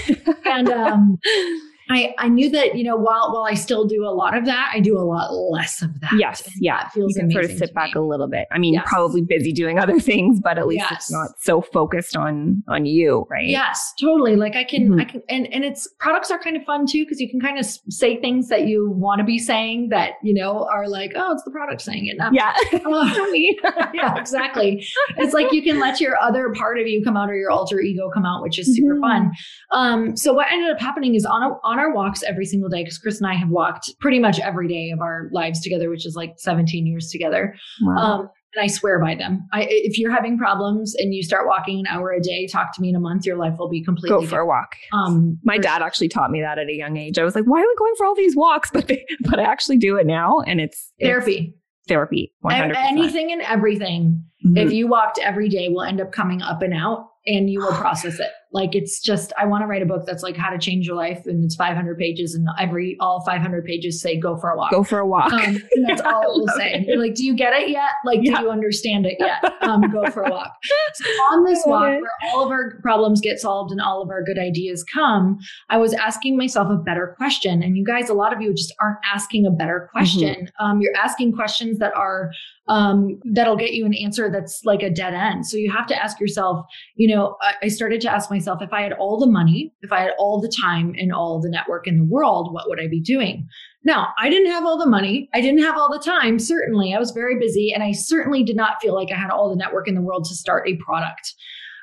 [0.07, 0.33] yeah.
[0.45, 1.19] and, um,
[1.89, 4.71] I, I knew that, you know, while while I still do a lot of that,
[4.73, 6.13] I do a lot less of that.
[6.17, 6.47] Yes.
[6.59, 6.83] Yeah.
[6.83, 8.01] That feels you can sort of sit back me.
[8.01, 8.47] a little bit.
[8.51, 8.83] I mean, yes.
[8.87, 11.03] probably busy doing other things, but at least yes.
[11.03, 13.47] it's not so focused on on you, right?
[13.47, 14.35] Yes, totally.
[14.35, 14.99] Like I can mm-hmm.
[14.99, 17.57] I can and and it's products are kind of fun too, because you can kind
[17.57, 21.33] of say things that you want to be saying that, you know, are like, oh,
[21.33, 22.17] it's the product saying it.
[22.17, 22.53] Not yeah.
[22.89, 24.85] Uh, yeah, exactly.
[25.17, 27.79] It's like you can let your other part of you come out or your alter
[27.79, 29.01] ego come out, which is super mm-hmm.
[29.01, 29.31] fun.
[29.71, 32.83] Um, so what ended up happening is on a on our walks every single day
[32.83, 36.05] because Chris and I have walked pretty much every day of our lives together, which
[36.05, 37.55] is like 17 years together.
[37.81, 37.97] Wow.
[37.97, 39.47] Um, and I swear by them.
[39.53, 42.81] I, if you're having problems and you start walking an hour a day, talk to
[42.81, 43.25] me in a month.
[43.25, 44.43] Your life will be completely go for different.
[44.43, 44.75] a walk.
[44.91, 47.19] Um, my dad actually taught me that at a young age.
[47.19, 48.71] I was like, why are we going for all these walks?
[48.79, 51.53] But they, but I actually do it now, and it's, it's therapy.
[51.87, 52.33] Therapy.
[52.45, 52.75] 100%.
[52.75, 54.23] Anything and everything.
[54.45, 54.57] Mm-hmm.
[54.57, 57.73] If you walked every day, will end up coming up and out, and you will
[57.73, 58.29] process it.
[58.51, 60.95] Like it's just, I want to write a book that's like how to change your
[60.95, 64.71] life, and it's 500 pages, and every all 500 pages say go for a walk.
[64.71, 65.31] Go for a walk.
[65.33, 66.83] Um, that's all it will say.
[66.87, 67.91] You're like, do you get it yet?
[68.05, 68.37] Like, yeah.
[68.37, 69.43] do you understand it yet?
[69.61, 70.55] Um, go for a walk.
[70.93, 72.01] So on this walk, where
[72.33, 75.37] all of our problems get solved and all of our good ideas come,
[75.69, 77.61] I was asking myself a better question.
[77.61, 79.97] And you guys, a lot of you just aren't asking a better mm-hmm.
[79.97, 80.45] question.
[80.45, 80.65] Mm-hmm.
[80.65, 82.31] Um, you're asking questions that are
[82.69, 85.47] um, that'll get you an answer that's like a dead end.
[85.47, 88.71] So you have to ask yourself, you know, I, I started to ask myself if
[88.71, 91.87] I had all the money, if I had all the time and all the network
[91.87, 93.47] in the world, what would I be doing?
[93.83, 95.29] Now, I didn't have all the money.
[95.33, 96.37] I didn't have all the time.
[96.37, 99.49] Certainly, I was very busy and I certainly did not feel like I had all
[99.49, 101.33] the network in the world to start a product.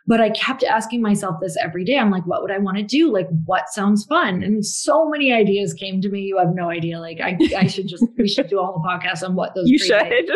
[0.07, 1.99] But I kept asking myself this every day.
[1.99, 3.12] I'm like, what would I want to do?
[3.12, 4.42] Like, what sounds fun?
[4.42, 6.21] And so many ideas came to me.
[6.21, 7.01] You have no idea.
[7.01, 9.79] Like, I, I should just, we should do a whole podcast on what those you
[9.79, 10.31] should.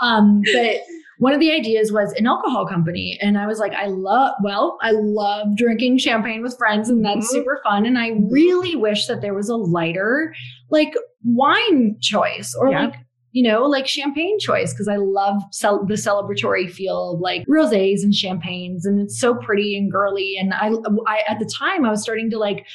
[0.00, 0.80] um, but
[1.22, 3.16] one of the ideas was an alcohol company.
[3.22, 7.28] And I was like, I love, well, I love drinking champagne with friends and that's
[7.28, 7.36] mm-hmm.
[7.36, 7.86] super fun.
[7.86, 10.34] And I really wish that there was a lighter,
[10.68, 12.86] like wine choice or yeah.
[12.86, 12.94] like
[13.32, 18.02] you know, like champagne choice because I love cel- the celebratory feel of like rosés
[18.02, 20.36] and champagnes, and it's so pretty and girly.
[20.38, 20.72] And I,
[21.06, 22.66] I at the time I was starting to like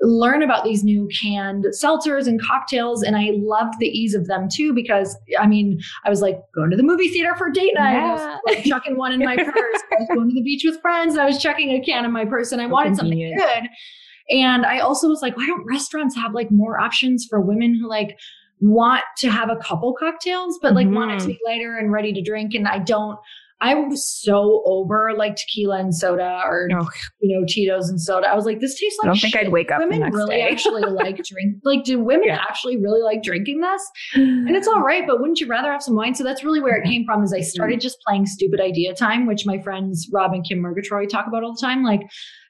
[0.00, 4.46] learn about these new canned seltzers and cocktails and i loved the ease of them
[4.52, 7.94] too because i mean i was like going to the movie theater for date night
[7.94, 8.04] yeah.
[8.04, 10.78] i was like chucking one in my purse i was going to the beach with
[10.82, 13.40] friends i was chucking a can in my purse and i so wanted convenient.
[13.40, 17.40] something good and i also was like why don't restaurants have like more options for
[17.40, 18.18] women who like
[18.60, 20.96] want to have a couple cocktails, but like mm-hmm.
[20.96, 21.32] want it to mm-hmm.
[21.32, 22.54] be lighter and ready to drink.
[22.54, 23.18] And I don't,
[23.60, 26.88] I'm so over like tequila and soda or oh.
[27.20, 28.28] you know Tito's and soda.
[28.28, 29.06] I was like, this tastes like.
[29.06, 29.32] I don't shit.
[29.32, 29.78] think I'd wake up.
[29.80, 30.42] Women really day.
[30.50, 31.56] actually like drink.
[31.64, 32.44] Like, do women yeah.
[32.48, 33.82] actually really like drinking this?
[34.14, 36.14] And it's all right, but wouldn't you rather have some wine?
[36.14, 37.22] So that's really where it came from.
[37.24, 41.08] Is I started just playing stupid idea time, which my friends Rob and Kim Murgatroyd
[41.08, 41.82] talk about all the time.
[41.82, 42.02] Like,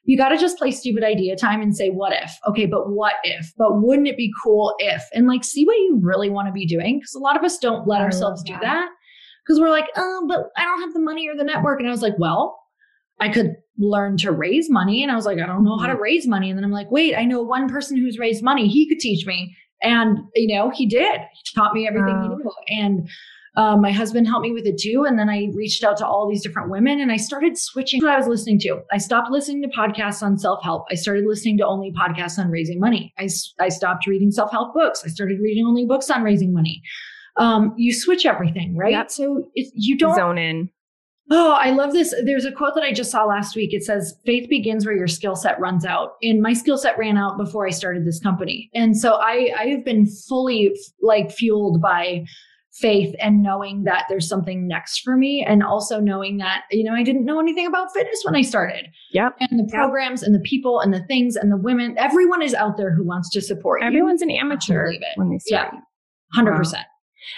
[0.07, 2.31] you got to just play stupid idea time and say, what if?
[2.47, 3.51] Okay, but what if?
[3.57, 5.03] But wouldn't it be cool if?
[5.13, 6.99] And like, see what you really want to be doing.
[6.99, 8.87] Because a lot of us don't let ourselves do that.
[9.45, 11.79] Because we're like, oh, but I don't have the money or the network.
[11.79, 12.57] And I was like, well,
[13.19, 15.03] I could learn to raise money.
[15.03, 16.01] And I was like, I don't know how to mm-hmm.
[16.01, 16.49] raise money.
[16.49, 18.69] And then I'm like, wait, I know one person who's raised money.
[18.69, 19.57] He could teach me.
[19.83, 21.19] And, you know, he did.
[21.19, 22.51] He taught me everything he knew.
[22.69, 23.09] And
[23.57, 25.03] um, my husband helped me with it too.
[25.07, 28.11] And then I reached out to all these different women and I started switching what
[28.11, 28.83] I was listening to.
[28.91, 30.85] I stopped listening to podcasts on self help.
[30.91, 33.13] I started listening to only podcasts on raising money.
[33.17, 33.27] I,
[33.59, 35.01] I stopped reading self help books.
[35.03, 36.83] I started reading only books on raising money.
[37.37, 38.91] Um, you switch everything, right?
[38.91, 39.11] Yep.
[39.11, 40.69] So you don't zone in.
[41.29, 42.13] Oh, I love this.
[42.23, 43.73] There's a quote that I just saw last week.
[43.73, 46.13] It says, faith begins where your skill set runs out.
[46.21, 48.69] And my skill set ran out before I started this company.
[48.73, 52.23] And so I, I have been fully like fueled by
[52.79, 56.93] faith and knowing that there's something next for me and also knowing that you know
[56.93, 58.87] I didn't know anything about fitness when I started.
[59.11, 59.35] Yep.
[59.39, 60.27] And the programs yep.
[60.27, 63.29] and the people and the things and the women everyone is out there who wants
[63.31, 64.29] to support Everyone's you.
[64.29, 65.73] an amateur when they start.
[65.73, 65.79] Yeah.
[66.41, 66.73] 100%.
[66.73, 66.81] Wow.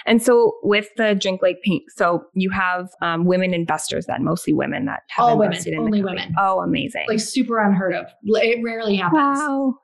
[0.06, 4.52] And so with the Drink Lite Pink, so you have um, women investors then, mostly
[4.52, 6.34] women that have All women, only women.
[6.38, 7.06] Oh, amazing!
[7.08, 8.06] Like super unheard of.
[8.22, 9.38] It rarely happens.
[9.38, 9.74] Wow,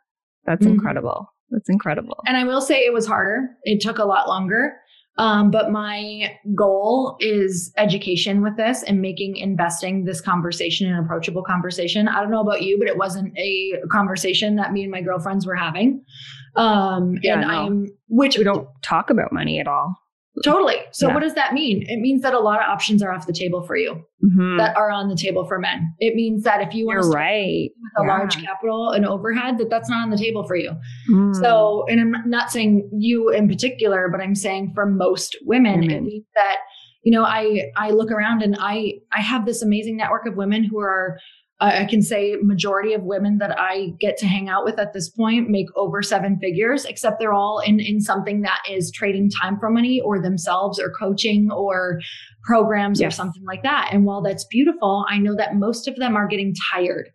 [0.44, 0.74] that's mm-hmm.
[0.74, 1.32] incredible.
[1.50, 2.22] That's incredible.
[2.26, 3.48] And I will say it was harder.
[3.62, 4.74] It took a lot longer.
[5.18, 11.42] Um, but my goal is education with this and making investing this conversation an approachable
[11.42, 12.06] conversation.
[12.06, 15.46] I don't know about you, but it wasn't a conversation that me and my girlfriends
[15.46, 16.04] were having.
[16.54, 17.48] Um, Yeah, and no.
[17.48, 19.96] I'm, which We don't talk about money at all.
[20.44, 20.76] Totally.
[20.92, 21.14] So Yeah.
[21.14, 21.84] what does that mean?
[21.88, 24.58] It means that a lot of options are off the table for you Mhm.
[24.58, 25.92] that are on the table for men.
[25.98, 27.70] It means that if you want You're to right.
[27.82, 28.08] with a Yeah.
[28.18, 30.72] large capital and overhead, that that's not on the table for you.
[31.10, 31.34] Mm.
[31.36, 36.02] So, and I'm not saying you in particular, but I'm saying for most women, it
[36.02, 36.56] means that
[37.02, 40.64] you know I I look around and I I have this amazing network of women
[40.64, 41.18] who are
[41.58, 45.08] I can say majority of women that I get to hang out with at this
[45.08, 49.58] point make over seven figures, except they're all in in something that is trading time
[49.58, 52.00] for money or themselves or coaching or
[52.44, 53.88] programs or something like that.
[53.90, 57.08] And while that's beautiful, I know that most of them are getting tired.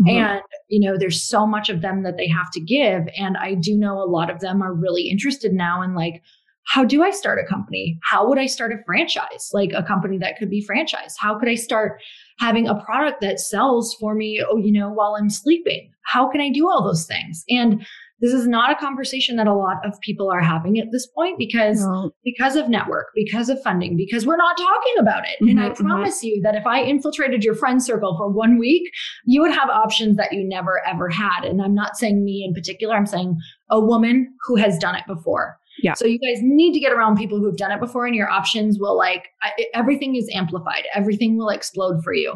[0.00, 0.12] Mhm.
[0.12, 3.02] and you know there's so much of them that they have to give.
[3.18, 6.22] And i do know a lot of them are really interested now in like
[6.64, 7.98] how do i start a company?
[8.02, 9.50] How would i start a franchise?
[9.52, 11.14] Like a company that could be franchised.
[11.18, 12.00] How could i start
[12.40, 16.40] having a product that sells for me oh you know while i'm sleeping how can
[16.40, 17.86] i do all those things and
[18.22, 21.38] this is not a conversation that a lot of people are having at this point
[21.38, 22.10] because No.
[22.22, 25.36] because of network, because of funding, because we're not talking about it.
[25.40, 25.86] and I Mhm, mhm.
[25.86, 28.92] promise you that if I infiltrated your friend circle for one week,
[29.24, 31.44] you would have options that you never ever had.
[31.44, 33.38] And I'm not saying me in particular, I'm saying
[33.70, 35.56] a woman who has done it before.
[35.82, 35.94] Yeah.
[35.94, 38.78] So you guys need to get around people who've done it before, and your options
[38.78, 39.28] will like
[39.74, 40.84] everything is amplified.
[40.94, 42.34] Everything will explode for you.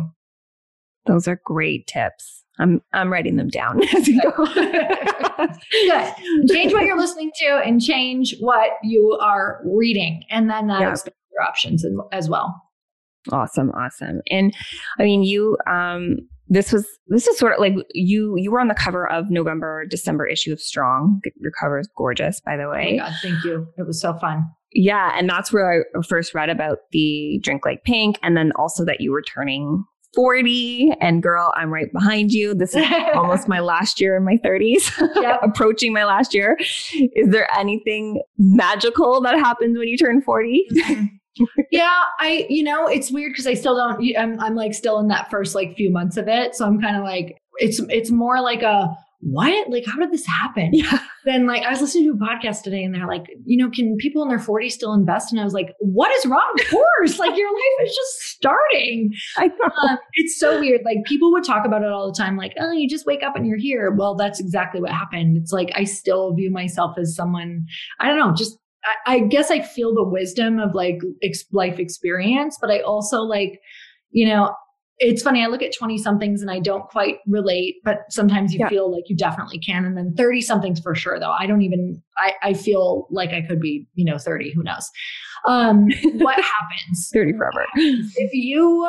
[1.07, 2.42] Those are great tips.
[2.59, 4.47] I'm I'm writing them down as you go.
[4.55, 6.49] Good.
[6.49, 10.90] Change what you're listening to and change what you are reading, and then that Yeah.
[10.92, 12.55] expands your options as- as well.
[13.32, 14.20] Awesome, awesome.
[14.30, 14.55] And
[14.99, 16.18] I mean, you um
[16.49, 19.84] this was this is sort of like you you were on the cover of November
[19.86, 21.20] December issue of Strong.
[21.40, 22.99] Your cover is gorgeous, by the Oh way.
[22.99, 23.66] God, thank you.
[23.78, 24.45] It was so fun.
[24.72, 28.84] Yeah, and that's where I first read about the Drink Lite Pink, and then also
[28.84, 29.84] that you were turning
[30.14, 30.92] forty.
[31.01, 32.55] And girl, I'm right behind you.
[32.55, 32.84] This is
[33.14, 35.40] almost my last year in my 30s, Yep.
[35.42, 36.57] approaching my last year.
[36.61, 40.66] Is there anything magical that happens when you turn 40?
[41.70, 45.09] yeah, I, you know, it's weird because I still don't, I'm, I'm like still in
[45.09, 46.55] that first like few months of it.
[46.55, 49.70] So I'm kind of like, it's, it's more like a, what?
[49.70, 50.70] Like, how did this happen?
[50.72, 50.99] Yeah.
[51.24, 53.97] Then like, I was listening to a podcast today and they're like, you know, can
[53.97, 55.32] people in their 40s still invest?
[55.32, 56.55] And I was like, what is wrong?
[56.61, 57.18] Of course.
[57.18, 59.11] like your life is just starting.
[59.39, 59.89] I know.
[59.89, 60.82] Um, it's so weird.
[60.85, 63.35] Like people would talk about it all the time, like, oh, you just wake up
[63.35, 63.91] and you're here.
[63.91, 65.39] Well, that's exactly what happened.
[65.39, 67.64] It's like I still view myself as someone,
[68.01, 68.59] I don't know, just
[69.07, 73.20] I, I guess I feel the wisdom of like ex- life experience, but I also
[73.22, 73.61] like,
[74.11, 74.55] you know,
[74.99, 75.43] it's funny.
[75.43, 78.68] I look at 20 somethings and I don't quite relate, but sometimes you Yeah.
[78.68, 79.85] feel like you definitely can.
[79.85, 81.32] And then 30 somethings for sure, though.
[81.32, 84.89] I don't even, I, I feel like I could be, you know, 30, who knows?
[85.49, 87.11] Um, what happens?
[87.12, 87.66] 30 forever.
[87.74, 88.89] if you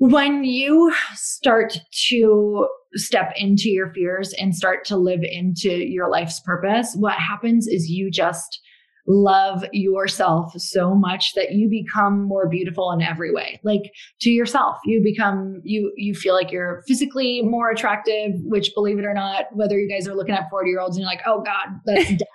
[0.00, 1.76] when you start
[2.08, 7.66] to step into your fears and start to live into your life's purpose what happens
[7.66, 8.60] is you just
[9.08, 13.58] love yourself so much that you become more beautiful in every way.
[13.64, 13.90] Like
[14.20, 19.06] to yourself you become you you feel like you're physically more attractive which believe it
[19.06, 21.42] or not whether you guys are looking at 40 year olds and you're like oh
[21.42, 22.28] god that's death.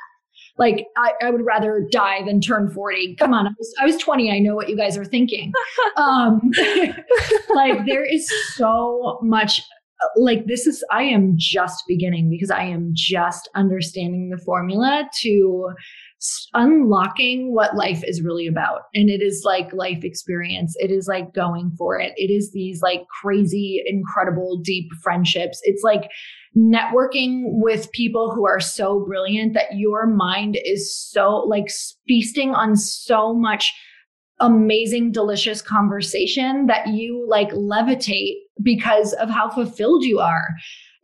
[0.58, 3.98] Like I, I would rather die than turn 40 come on I was, I was
[3.98, 5.52] 20 i know what you guys are thinking.
[5.98, 6.42] Um
[7.54, 9.62] like there is so much
[10.16, 15.70] like this is i am just beginning because i am just understanding the formula to
[16.54, 18.82] unlocking what life is really about.
[18.94, 20.76] And it is like life experience.
[20.80, 22.14] It is like going for it.
[22.16, 25.60] It is these like crazy incredible deep friendships.
[25.64, 26.10] It's like
[26.56, 31.70] networking with people who are so brilliant that your mind is so like
[32.08, 33.74] feasting on so much
[34.40, 40.50] amazing delicious conversation that you like levitate because of how fulfilled you are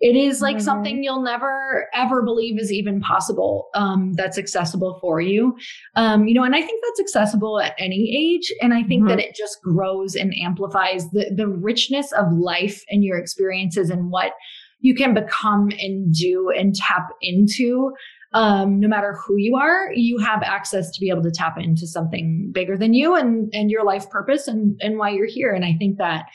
[0.01, 0.61] it is like Mhm.
[0.61, 5.55] something you'll never ever believe is even possible um, that's accessible for you
[5.95, 9.19] um, you know and i think that's accessible at any age and i think that
[9.19, 14.33] it just grows and amplifies the the richness of life and your experiences and what
[14.81, 17.91] you can become and do and tap into
[18.33, 21.87] um, no matter who you are, you have access to be able to tap into
[21.87, 25.51] something bigger than you and and your life purpose and and why you're here.
[25.51, 26.25] And I think that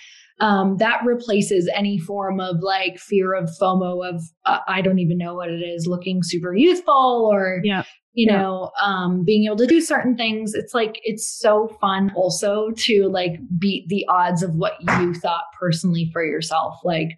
[0.41, 5.18] um, that replaces any form of like fear of FOMO of uh, I don't even
[5.18, 7.85] know what it is, looking super youthful or Yeah.
[8.14, 8.43] you Yeah.
[8.43, 10.55] know um, being able to do certain things.
[10.55, 15.45] It's like it's so fun also to like beat the odds of what you thought
[15.61, 17.11] personally for yourself, like.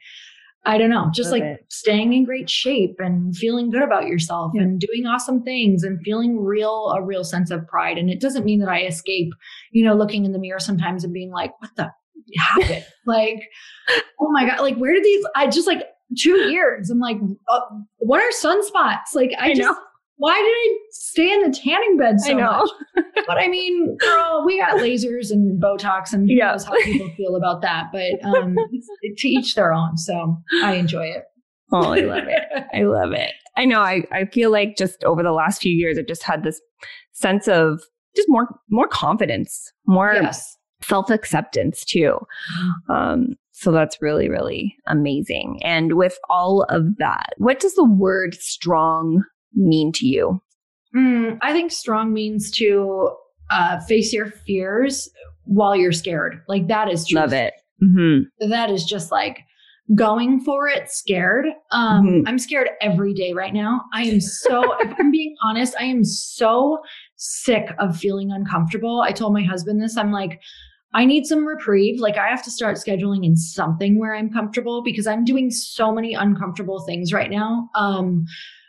[0.68, 1.66] I don't know, just Love like it.
[1.68, 4.62] staying in great shape and feeling good about yourself Yeah.
[4.62, 7.98] and doing awesome things and feeling real, a real sense of pride.
[7.98, 9.28] And it doesn't mean that I escape,
[9.70, 11.92] you know, looking in the mirror sometimes and being like, what the
[12.38, 12.84] happened?
[13.06, 13.40] like,
[14.20, 15.82] oh my God, like, where did these, I just like
[16.18, 17.18] two years, I'm like,
[17.48, 17.60] uh,
[17.98, 19.14] what are sunspots?
[19.14, 19.76] Like, I, I just, know.
[20.16, 22.66] why did I stay in the tanning bed so I know.
[22.96, 23.04] much?
[23.26, 26.52] But I mean, girl, we got lasers and Botox and who Yeah.
[26.52, 27.86] knows how people feel about that.
[27.92, 28.56] But um,
[29.18, 29.96] to each their own.
[29.96, 31.24] So I enjoy it.
[31.72, 32.42] Oh, I love it.
[32.72, 33.32] I love it.
[33.56, 33.80] I know.
[33.80, 36.60] I, I feel like just over the last few years, I've just had this
[37.12, 37.80] sense of
[38.14, 40.56] just more more confidence, more yes.
[40.86, 42.18] Self acceptance too.
[42.88, 45.60] Um, so that's really really amazing.
[45.64, 49.22] And with all of that, what does the word strong
[49.54, 50.40] mean to you?
[50.94, 53.10] Mm, I think strong means to
[53.50, 55.08] uh, face your fears
[55.44, 56.40] while you're scared.
[56.48, 57.54] Like that is Love it.
[57.82, 58.50] Mm-hmm.
[58.50, 59.40] that is just like
[59.94, 61.46] going for it scared.
[61.70, 62.22] Um, Mhm.
[62.26, 63.82] I'm scared every day right now.
[63.94, 66.78] I am so, if I'm being honest, I am so
[67.16, 69.02] sick of feeling uncomfortable.
[69.02, 69.96] I told my husband this.
[69.96, 70.40] I'm like,
[70.94, 72.00] I need some reprieve.
[72.00, 75.92] Like, I have to start scheduling in something where I'm comfortable because I'm doing so
[75.92, 77.68] many uncomfortable things right now.
[77.74, 78.24] Um,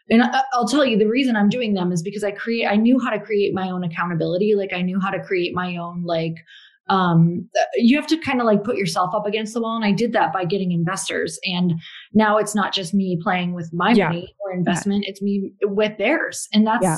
[0.10, 3.00] and I'll tell you the reason I'm doing them is because I create, I knew
[3.00, 4.56] how to create my own accountability.
[4.56, 6.36] Like, I knew how to create my own, like,
[6.90, 9.92] um you have to kind of like put yourself up against the wall and i
[9.92, 11.74] did that by getting investors and
[12.14, 14.08] now it's not just me playing with my Yeah.
[14.08, 16.98] money or investment it's me with theirs and that's Yeah.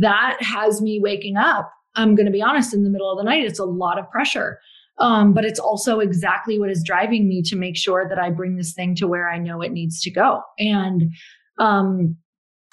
[0.00, 3.24] that has me waking up i'm going to be honest in the middle of the
[3.24, 4.58] night it's a lot of pressure.
[4.98, 8.56] Um, but it's also exactly what is driving me to make sure that i bring
[8.56, 10.42] this thing to where i know it needs to go.
[10.58, 11.12] And
[11.58, 12.16] um,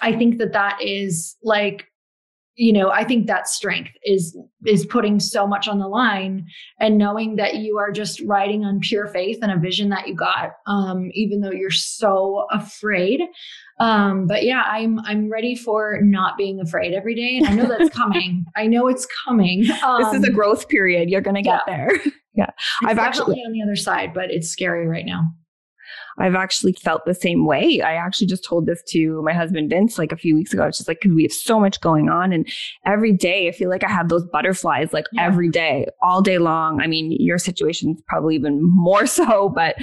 [0.01, 1.85] i think that that is like
[2.57, 4.35] you know i think that strength is
[4.65, 6.45] is putting so much on the line
[6.79, 10.15] and knowing that you are just riding on pure faith and a vision that you
[10.15, 13.21] got um even though you're so afraid.
[13.79, 17.37] Um but yeah i'm i'm ready for not being afraid every day.
[17.37, 18.43] And i know that's coming.
[18.55, 19.69] I know it's coming.
[19.83, 21.09] Um, this is a growth period.
[21.09, 21.89] You're going to get there.
[22.81, 25.23] it's I've actually- on the other side but it's scary right now
[26.19, 27.81] I've actually felt the same way.
[27.81, 30.63] I actually just told this to my husband Vince like a few weeks ago.
[30.65, 32.47] It's just like because we have so much going on, and
[32.85, 35.25] every day I feel like I have those butterflies like Yeah.
[35.27, 36.81] every day, all day long.
[36.81, 39.75] I mean, your situation's probably even more so, but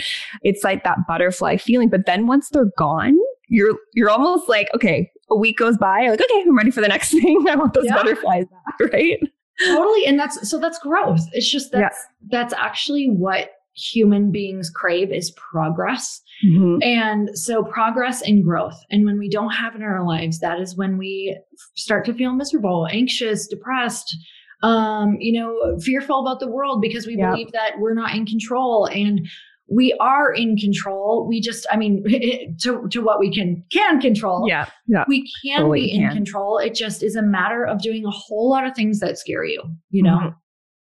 [0.42, 1.88] it's like that butterfly feeling.
[1.88, 3.16] But then once they're gone,
[3.48, 5.10] you're you're almost like okay.
[5.30, 7.46] A week goes by, like okay, I'm ready for the next thing.
[7.48, 7.94] I want those Yeah.
[7.94, 9.18] butterflies back, right?
[9.64, 11.82] totally and that's so that's growth it's just Yeah.
[11.82, 16.84] that's that's actually what human beings crave is progress Mhm.
[16.84, 18.78] And so progress and growth.
[18.90, 21.38] And when we don't have it in our lives, that is when we
[21.76, 24.16] start to feel miserable, anxious, depressed,
[24.62, 27.30] um, you know, fearful about the world because we Yeah.
[27.30, 28.86] believe that we're not in control.
[28.86, 29.26] And
[29.68, 31.24] we are in control.
[31.28, 32.02] We just, I mean,
[32.62, 34.46] to, to what we can can control.
[34.48, 35.04] Yeah, yeah.
[35.08, 36.12] We can Totally be in can.
[36.16, 36.58] control.
[36.58, 39.62] It just is a matter of doing a whole lot of things that scare you,
[39.90, 40.32] you know?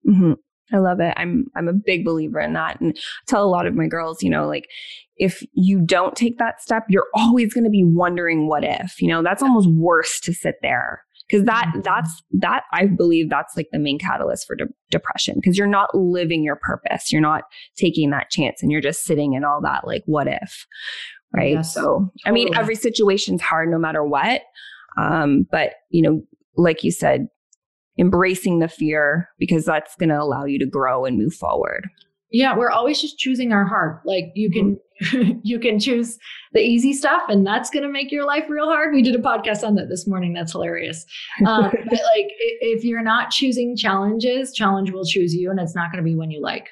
[0.05, 0.15] Mhm.
[0.15, 0.35] Mhm.
[0.73, 1.13] I love it.
[1.17, 4.21] I'm I'm a big believer in that, and I tell a lot of my girls,
[4.21, 4.67] you know, like
[5.15, 9.01] if you don't take that step, you're always going to be wondering what if.
[9.01, 11.83] You know, that's almost worse to sit there because that Mhm.
[11.83, 15.89] that's that I believe that's like the main catalyst for de- depression because you're not
[15.95, 17.11] living your purpose.
[17.11, 17.43] You're not
[17.77, 20.65] taking that chance, and you're just sitting in all that like what if,
[21.33, 21.53] right?
[21.53, 24.41] Yes, so I mean, every situation's hard no matter what,
[24.97, 26.21] um, but you know,
[26.57, 27.27] like you said,
[27.97, 31.87] embracing the fear because that's going to allow you to grow and move forward.
[32.29, 34.01] Yeah, we're always just choosing our heart.
[34.05, 34.77] Like you can
[35.43, 36.17] you can choose
[36.53, 38.93] the easy stuff and that's going to make your life real hard.
[38.93, 40.33] We did a podcast on that this morning.
[40.33, 41.05] That's hilarious.
[41.45, 45.91] Um, but like if you're not choosing challenges, challenge will choose you and it's not
[45.91, 46.67] going to be when you like.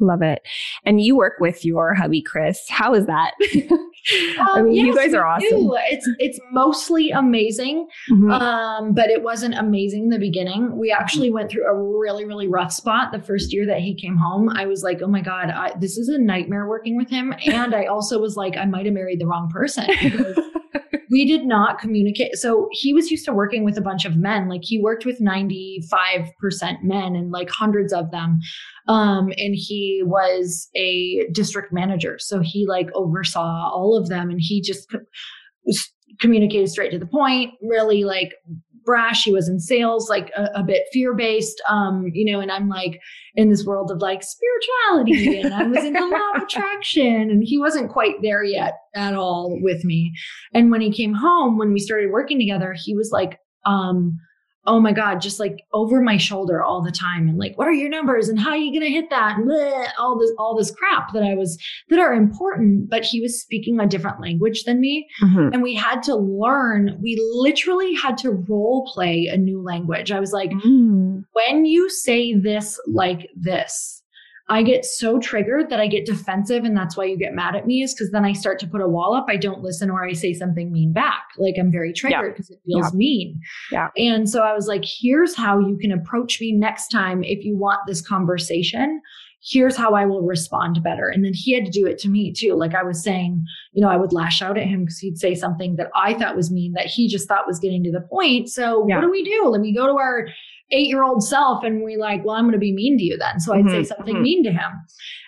[0.00, 0.42] Love it.
[0.84, 2.60] And you work with your hubby, Chris.
[2.68, 3.34] How is that?
[4.38, 5.48] I Um, mean, you guys are awesome.
[5.48, 5.76] do.
[5.90, 7.86] It's it's mostly amazing.
[8.10, 8.32] Mhm.
[8.32, 10.76] Um, but it wasn't amazing in the beginning.
[10.76, 14.16] We actually went through a really, really rough spot the first year that he came
[14.16, 14.48] home.
[14.48, 17.32] I was like, oh my God, I, this is a nightmare working with him.
[17.46, 19.86] And I also was like, I might have married the wrong person.
[21.10, 22.36] we did not communicate.
[22.36, 24.48] So he was used to working with a bunch of men.
[24.48, 28.40] Like he worked with 95% men and like hundreds of them.
[28.88, 32.16] Um, and he was a district manager.
[32.18, 34.94] So he like oversaw all of them and he just
[36.20, 38.34] communicated straight to the point, really like
[38.84, 39.24] brash.
[39.24, 41.62] He was in sales, like a, a bit fear based.
[41.68, 43.00] Um, you know, and I'm like
[43.34, 47.42] in this world of like spirituality and I was in the law of attraction and
[47.44, 50.12] he wasn't quite there yet at all with me.
[50.52, 54.18] And when he came home, when we started working together, he was like, um,
[54.66, 57.28] oh my God, just like over my shoulder all the time.
[57.28, 59.36] And like, what are your numbers and how are you going to hit that?
[59.36, 61.58] And bleh, all this, all this crap that I was,
[61.88, 65.08] that are important, but he was speaking a different language than me.
[65.22, 65.48] Mm-hmm.
[65.52, 70.12] And we had to learn, we literally had to role play a new language.
[70.12, 71.24] I was like, mm.
[71.32, 74.01] when you say this like this,
[74.48, 76.64] I get so triggered that I get defensive.
[76.64, 78.80] And that's why you get mad at me is because then I start to put
[78.80, 79.26] a wall up.
[79.28, 81.22] I don't listen or I say something mean back.
[81.38, 82.56] Like I'm very triggered because yeah.
[82.56, 82.96] it feels yeah.
[82.96, 83.40] mean.
[83.70, 83.88] Yeah.
[83.96, 87.56] And so I was like, here's how you can approach me next time if you
[87.56, 89.00] want this conversation.
[89.44, 91.08] Here's how I will respond better.
[91.08, 92.54] And then he had to do it to me too.
[92.54, 95.34] Like I was saying, you know, I would lash out at him because he'd say
[95.34, 98.50] something that I thought was mean that he just thought was getting to the point.
[98.50, 98.96] So yeah.
[98.96, 99.48] what do we do?
[99.48, 100.28] Let me go to our
[100.72, 103.16] eight year old self and we like, well, I'm going to be mean to you
[103.16, 103.40] then.
[103.40, 104.22] So I'd mm-hmm, say something mm-hmm.
[104.22, 104.70] mean to him.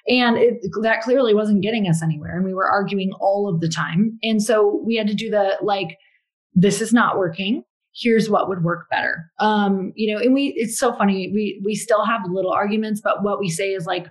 [0.09, 2.37] And it, that clearly wasn't getting us anywhere.
[2.37, 4.19] And we were arguing all of the time.
[4.23, 5.97] And so we had to do the like,
[6.55, 7.63] this is not working.
[7.95, 9.31] Here's what would work better.
[9.39, 11.31] Um, you know, and we, it's so funny.
[11.33, 14.07] We, we still have little arguments, but what we say is like,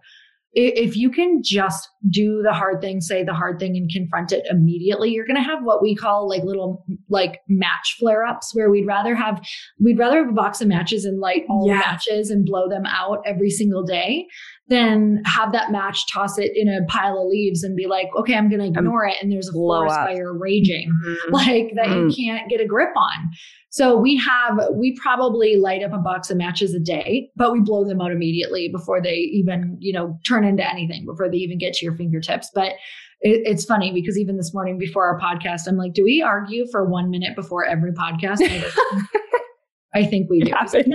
[0.55, 4.45] if you can just do the hard thing, say the hard thing and confront it
[4.49, 8.69] immediately, you're going to have what we call like little like match flare ups where
[8.69, 9.41] we'd rather have,
[9.79, 11.79] we'd rather have a box of matches and light all yeah.
[11.79, 14.27] matches and blow them out every single day
[14.67, 18.35] than have that match, toss it in a pile of leaves and be like, okay,
[18.35, 19.17] I'm going to ignore it.
[19.21, 20.07] And there's a forest up.
[20.07, 21.33] fire raging mm-hmm.
[21.33, 22.09] like that mm.
[22.09, 23.29] you can't get a grip on.
[23.69, 27.59] So we have, we probably light up a box of matches a day, but we
[27.59, 31.57] blow them out immediately before they even, you know, turn into anything, before they even
[31.57, 32.49] get to your fingertips.
[32.53, 32.73] But
[33.21, 36.65] it, it's funny because even this morning before our podcast, I'm like, do we argue
[36.71, 38.39] for one minute before every podcast?
[39.95, 40.51] I think we do.
[40.51, 40.87] That's, that's,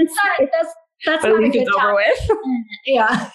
[1.04, 2.30] that's but not a good over with.
[2.86, 3.30] yeah.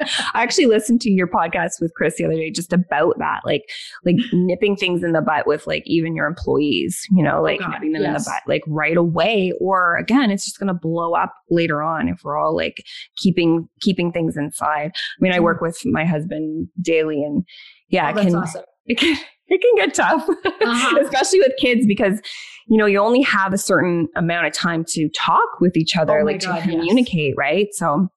[0.00, 3.62] I actually listened to your podcast with Chris the other day just about that, like
[4.04, 7.68] like nipping things in the butt with like even your employees, you know, like oh
[7.68, 8.08] nipping them yes.
[8.08, 9.52] in the butt like right away.
[9.60, 12.82] Or again, it's just gonna blow up later on if we're all like
[13.16, 14.92] keeping keeping things inside.
[14.94, 17.44] I mean, I work with my husband daily and
[17.88, 18.62] yeah, oh, it can awesome.
[18.86, 19.16] it can
[19.48, 20.98] it can get tough, uh-huh.
[21.02, 22.20] especially with kids because
[22.68, 26.20] you know you only have a certain amount of time to talk with each other,
[26.20, 27.36] oh like God, to communicate, yes.
[27.36, 27.68] right?
[27.72, 28.08] So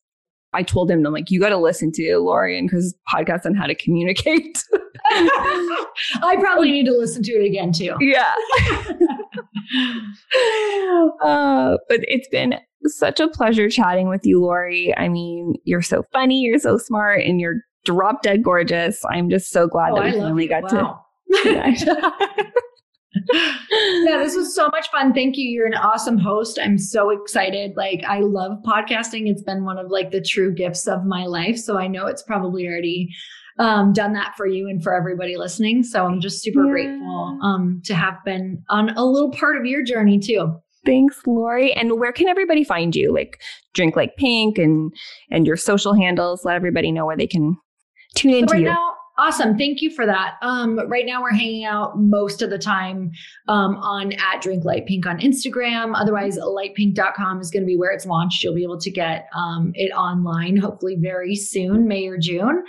[0.54, 3.56] I told him, I'm like, you got to listen to Lori and Chris's podcast on
[3.56, 4.64] how to communicate.
[5.12, 7.96] I probably need to listen to it again too.
[8.00, 8.34] Yeah.
[11.24, 14.96] uh, but it's been such a pleasure chatting with you, Lori.
[14.98, 19.04] I mean, you're so funny, you're so smart, and you're drop dead gorgeous.
[19.10, 21.06] I'm just so glad oh, that we finally got wow.
[21.44, 22.52] to.
[23.14, 25.14] Yeah, this was so much fun.
[25.14, 25.46] Thank you.
[25.50, 26.60] You're an awesome host.
[26.62, 27.74] I'm so excited.
[27.76, 29.30] Like I love podcasting.
[29.30, 31.58] It's been one of like the true gifts of my life.
[31.58, 33.10] So I know it's probably already
[33.60, 35.84] um, done that for you and for everybody listening.
[35.84, 36.72] So I'm just super yeah.
[36.72, 40.56] grateful um, to have been on a little part of your journey too.
[40.86, 41.74] Thanks, Lori.
[41.74, 43.14] And where can everybody find you?
[43.14, 43.40] Like
[43.74, 44.92] Drink Lite Pink and
[45.30, 46.44] and your social handles.
[46.44, 47.56] Let everybody know where they can
[48.16, 48.66] tune into so right you.
[48.66, 49.58] Now, Awesome.
[49.58, 50.36] Thank you for that.
[50.42, 53.12] Um, right now we're hanging out most of the time
[53.48, 55.94] um, on at Drink Lite Pink on Instagram.
[55.96, 58.44] Otherwise, litepink.com is going to be where it's launched.
[58.44, 62.64] You'll be able to get um, it online, hopefully very soon, May or June.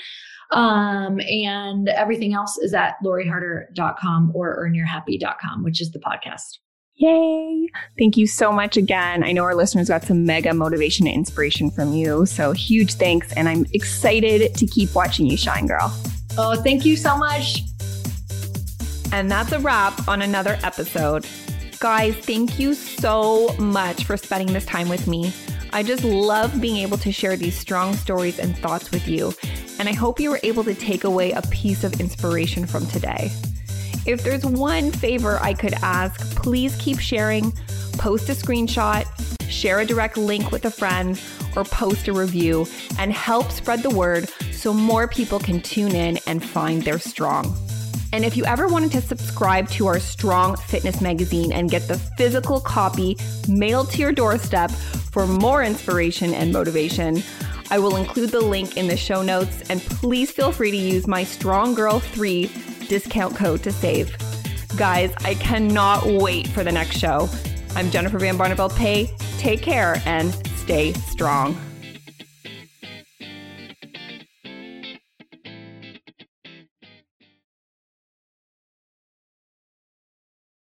[0.51, 6.59] Um, and everything else is at loriharder.com or earnyourhappy.com, which is the podcast.
[6.97, 7.69] Yay.
[7.99, 9.25] Thank you so much again.
[9.25, 12.27] I know our listeners got some mega motivation and inspiration from you.
[12.27, 13.33] So huge thanks.
[13.33, 15.93] And I'm excited to keep watching you shine, girl.
[16.39, 17.61] Oh, thank you so much.
[19.13, 21.27] And that's a wrap on another episode.
[21.79, 25.33] Guys, thank you so much for spending this time with me.
[25.75, 29.35] I just love being able to share these strong stories and thoughts with you.
[29.79, 33.31] And I hope you were able to take away a piece of inspiration from today.
[34.07, 37.53] If there's one favor I could ask, please keep sharing,
[37.99, 39.07] post a screenshot,
[39.51, 41.21] share a direct link with a friend,
[41.57, 42.67] or post a review
[42.99, 47.57] and help spread the word so more people can tune in and find their strong.
[48.13, 51.99] And if you ever wanted to subscribe to our Strong Fitness magazine and get the
[52.19, 53.17] physical copy
[53.49, 57.23] mailed to your doorstep for more inspiration and motivation,
[57.71, 59.63] I will include the link in the show notes.
[59.71, 62.51] And please feel free to use my Strong Girl 3
[62.87, 64.15] discount code to save.
[64.77, 67.31] Guys, I cannot wait for the next show.
[67.75, 69.11] I'm Jennifer Van Barneveld Pay.
[69.39, 71.72] Take care and stay strong.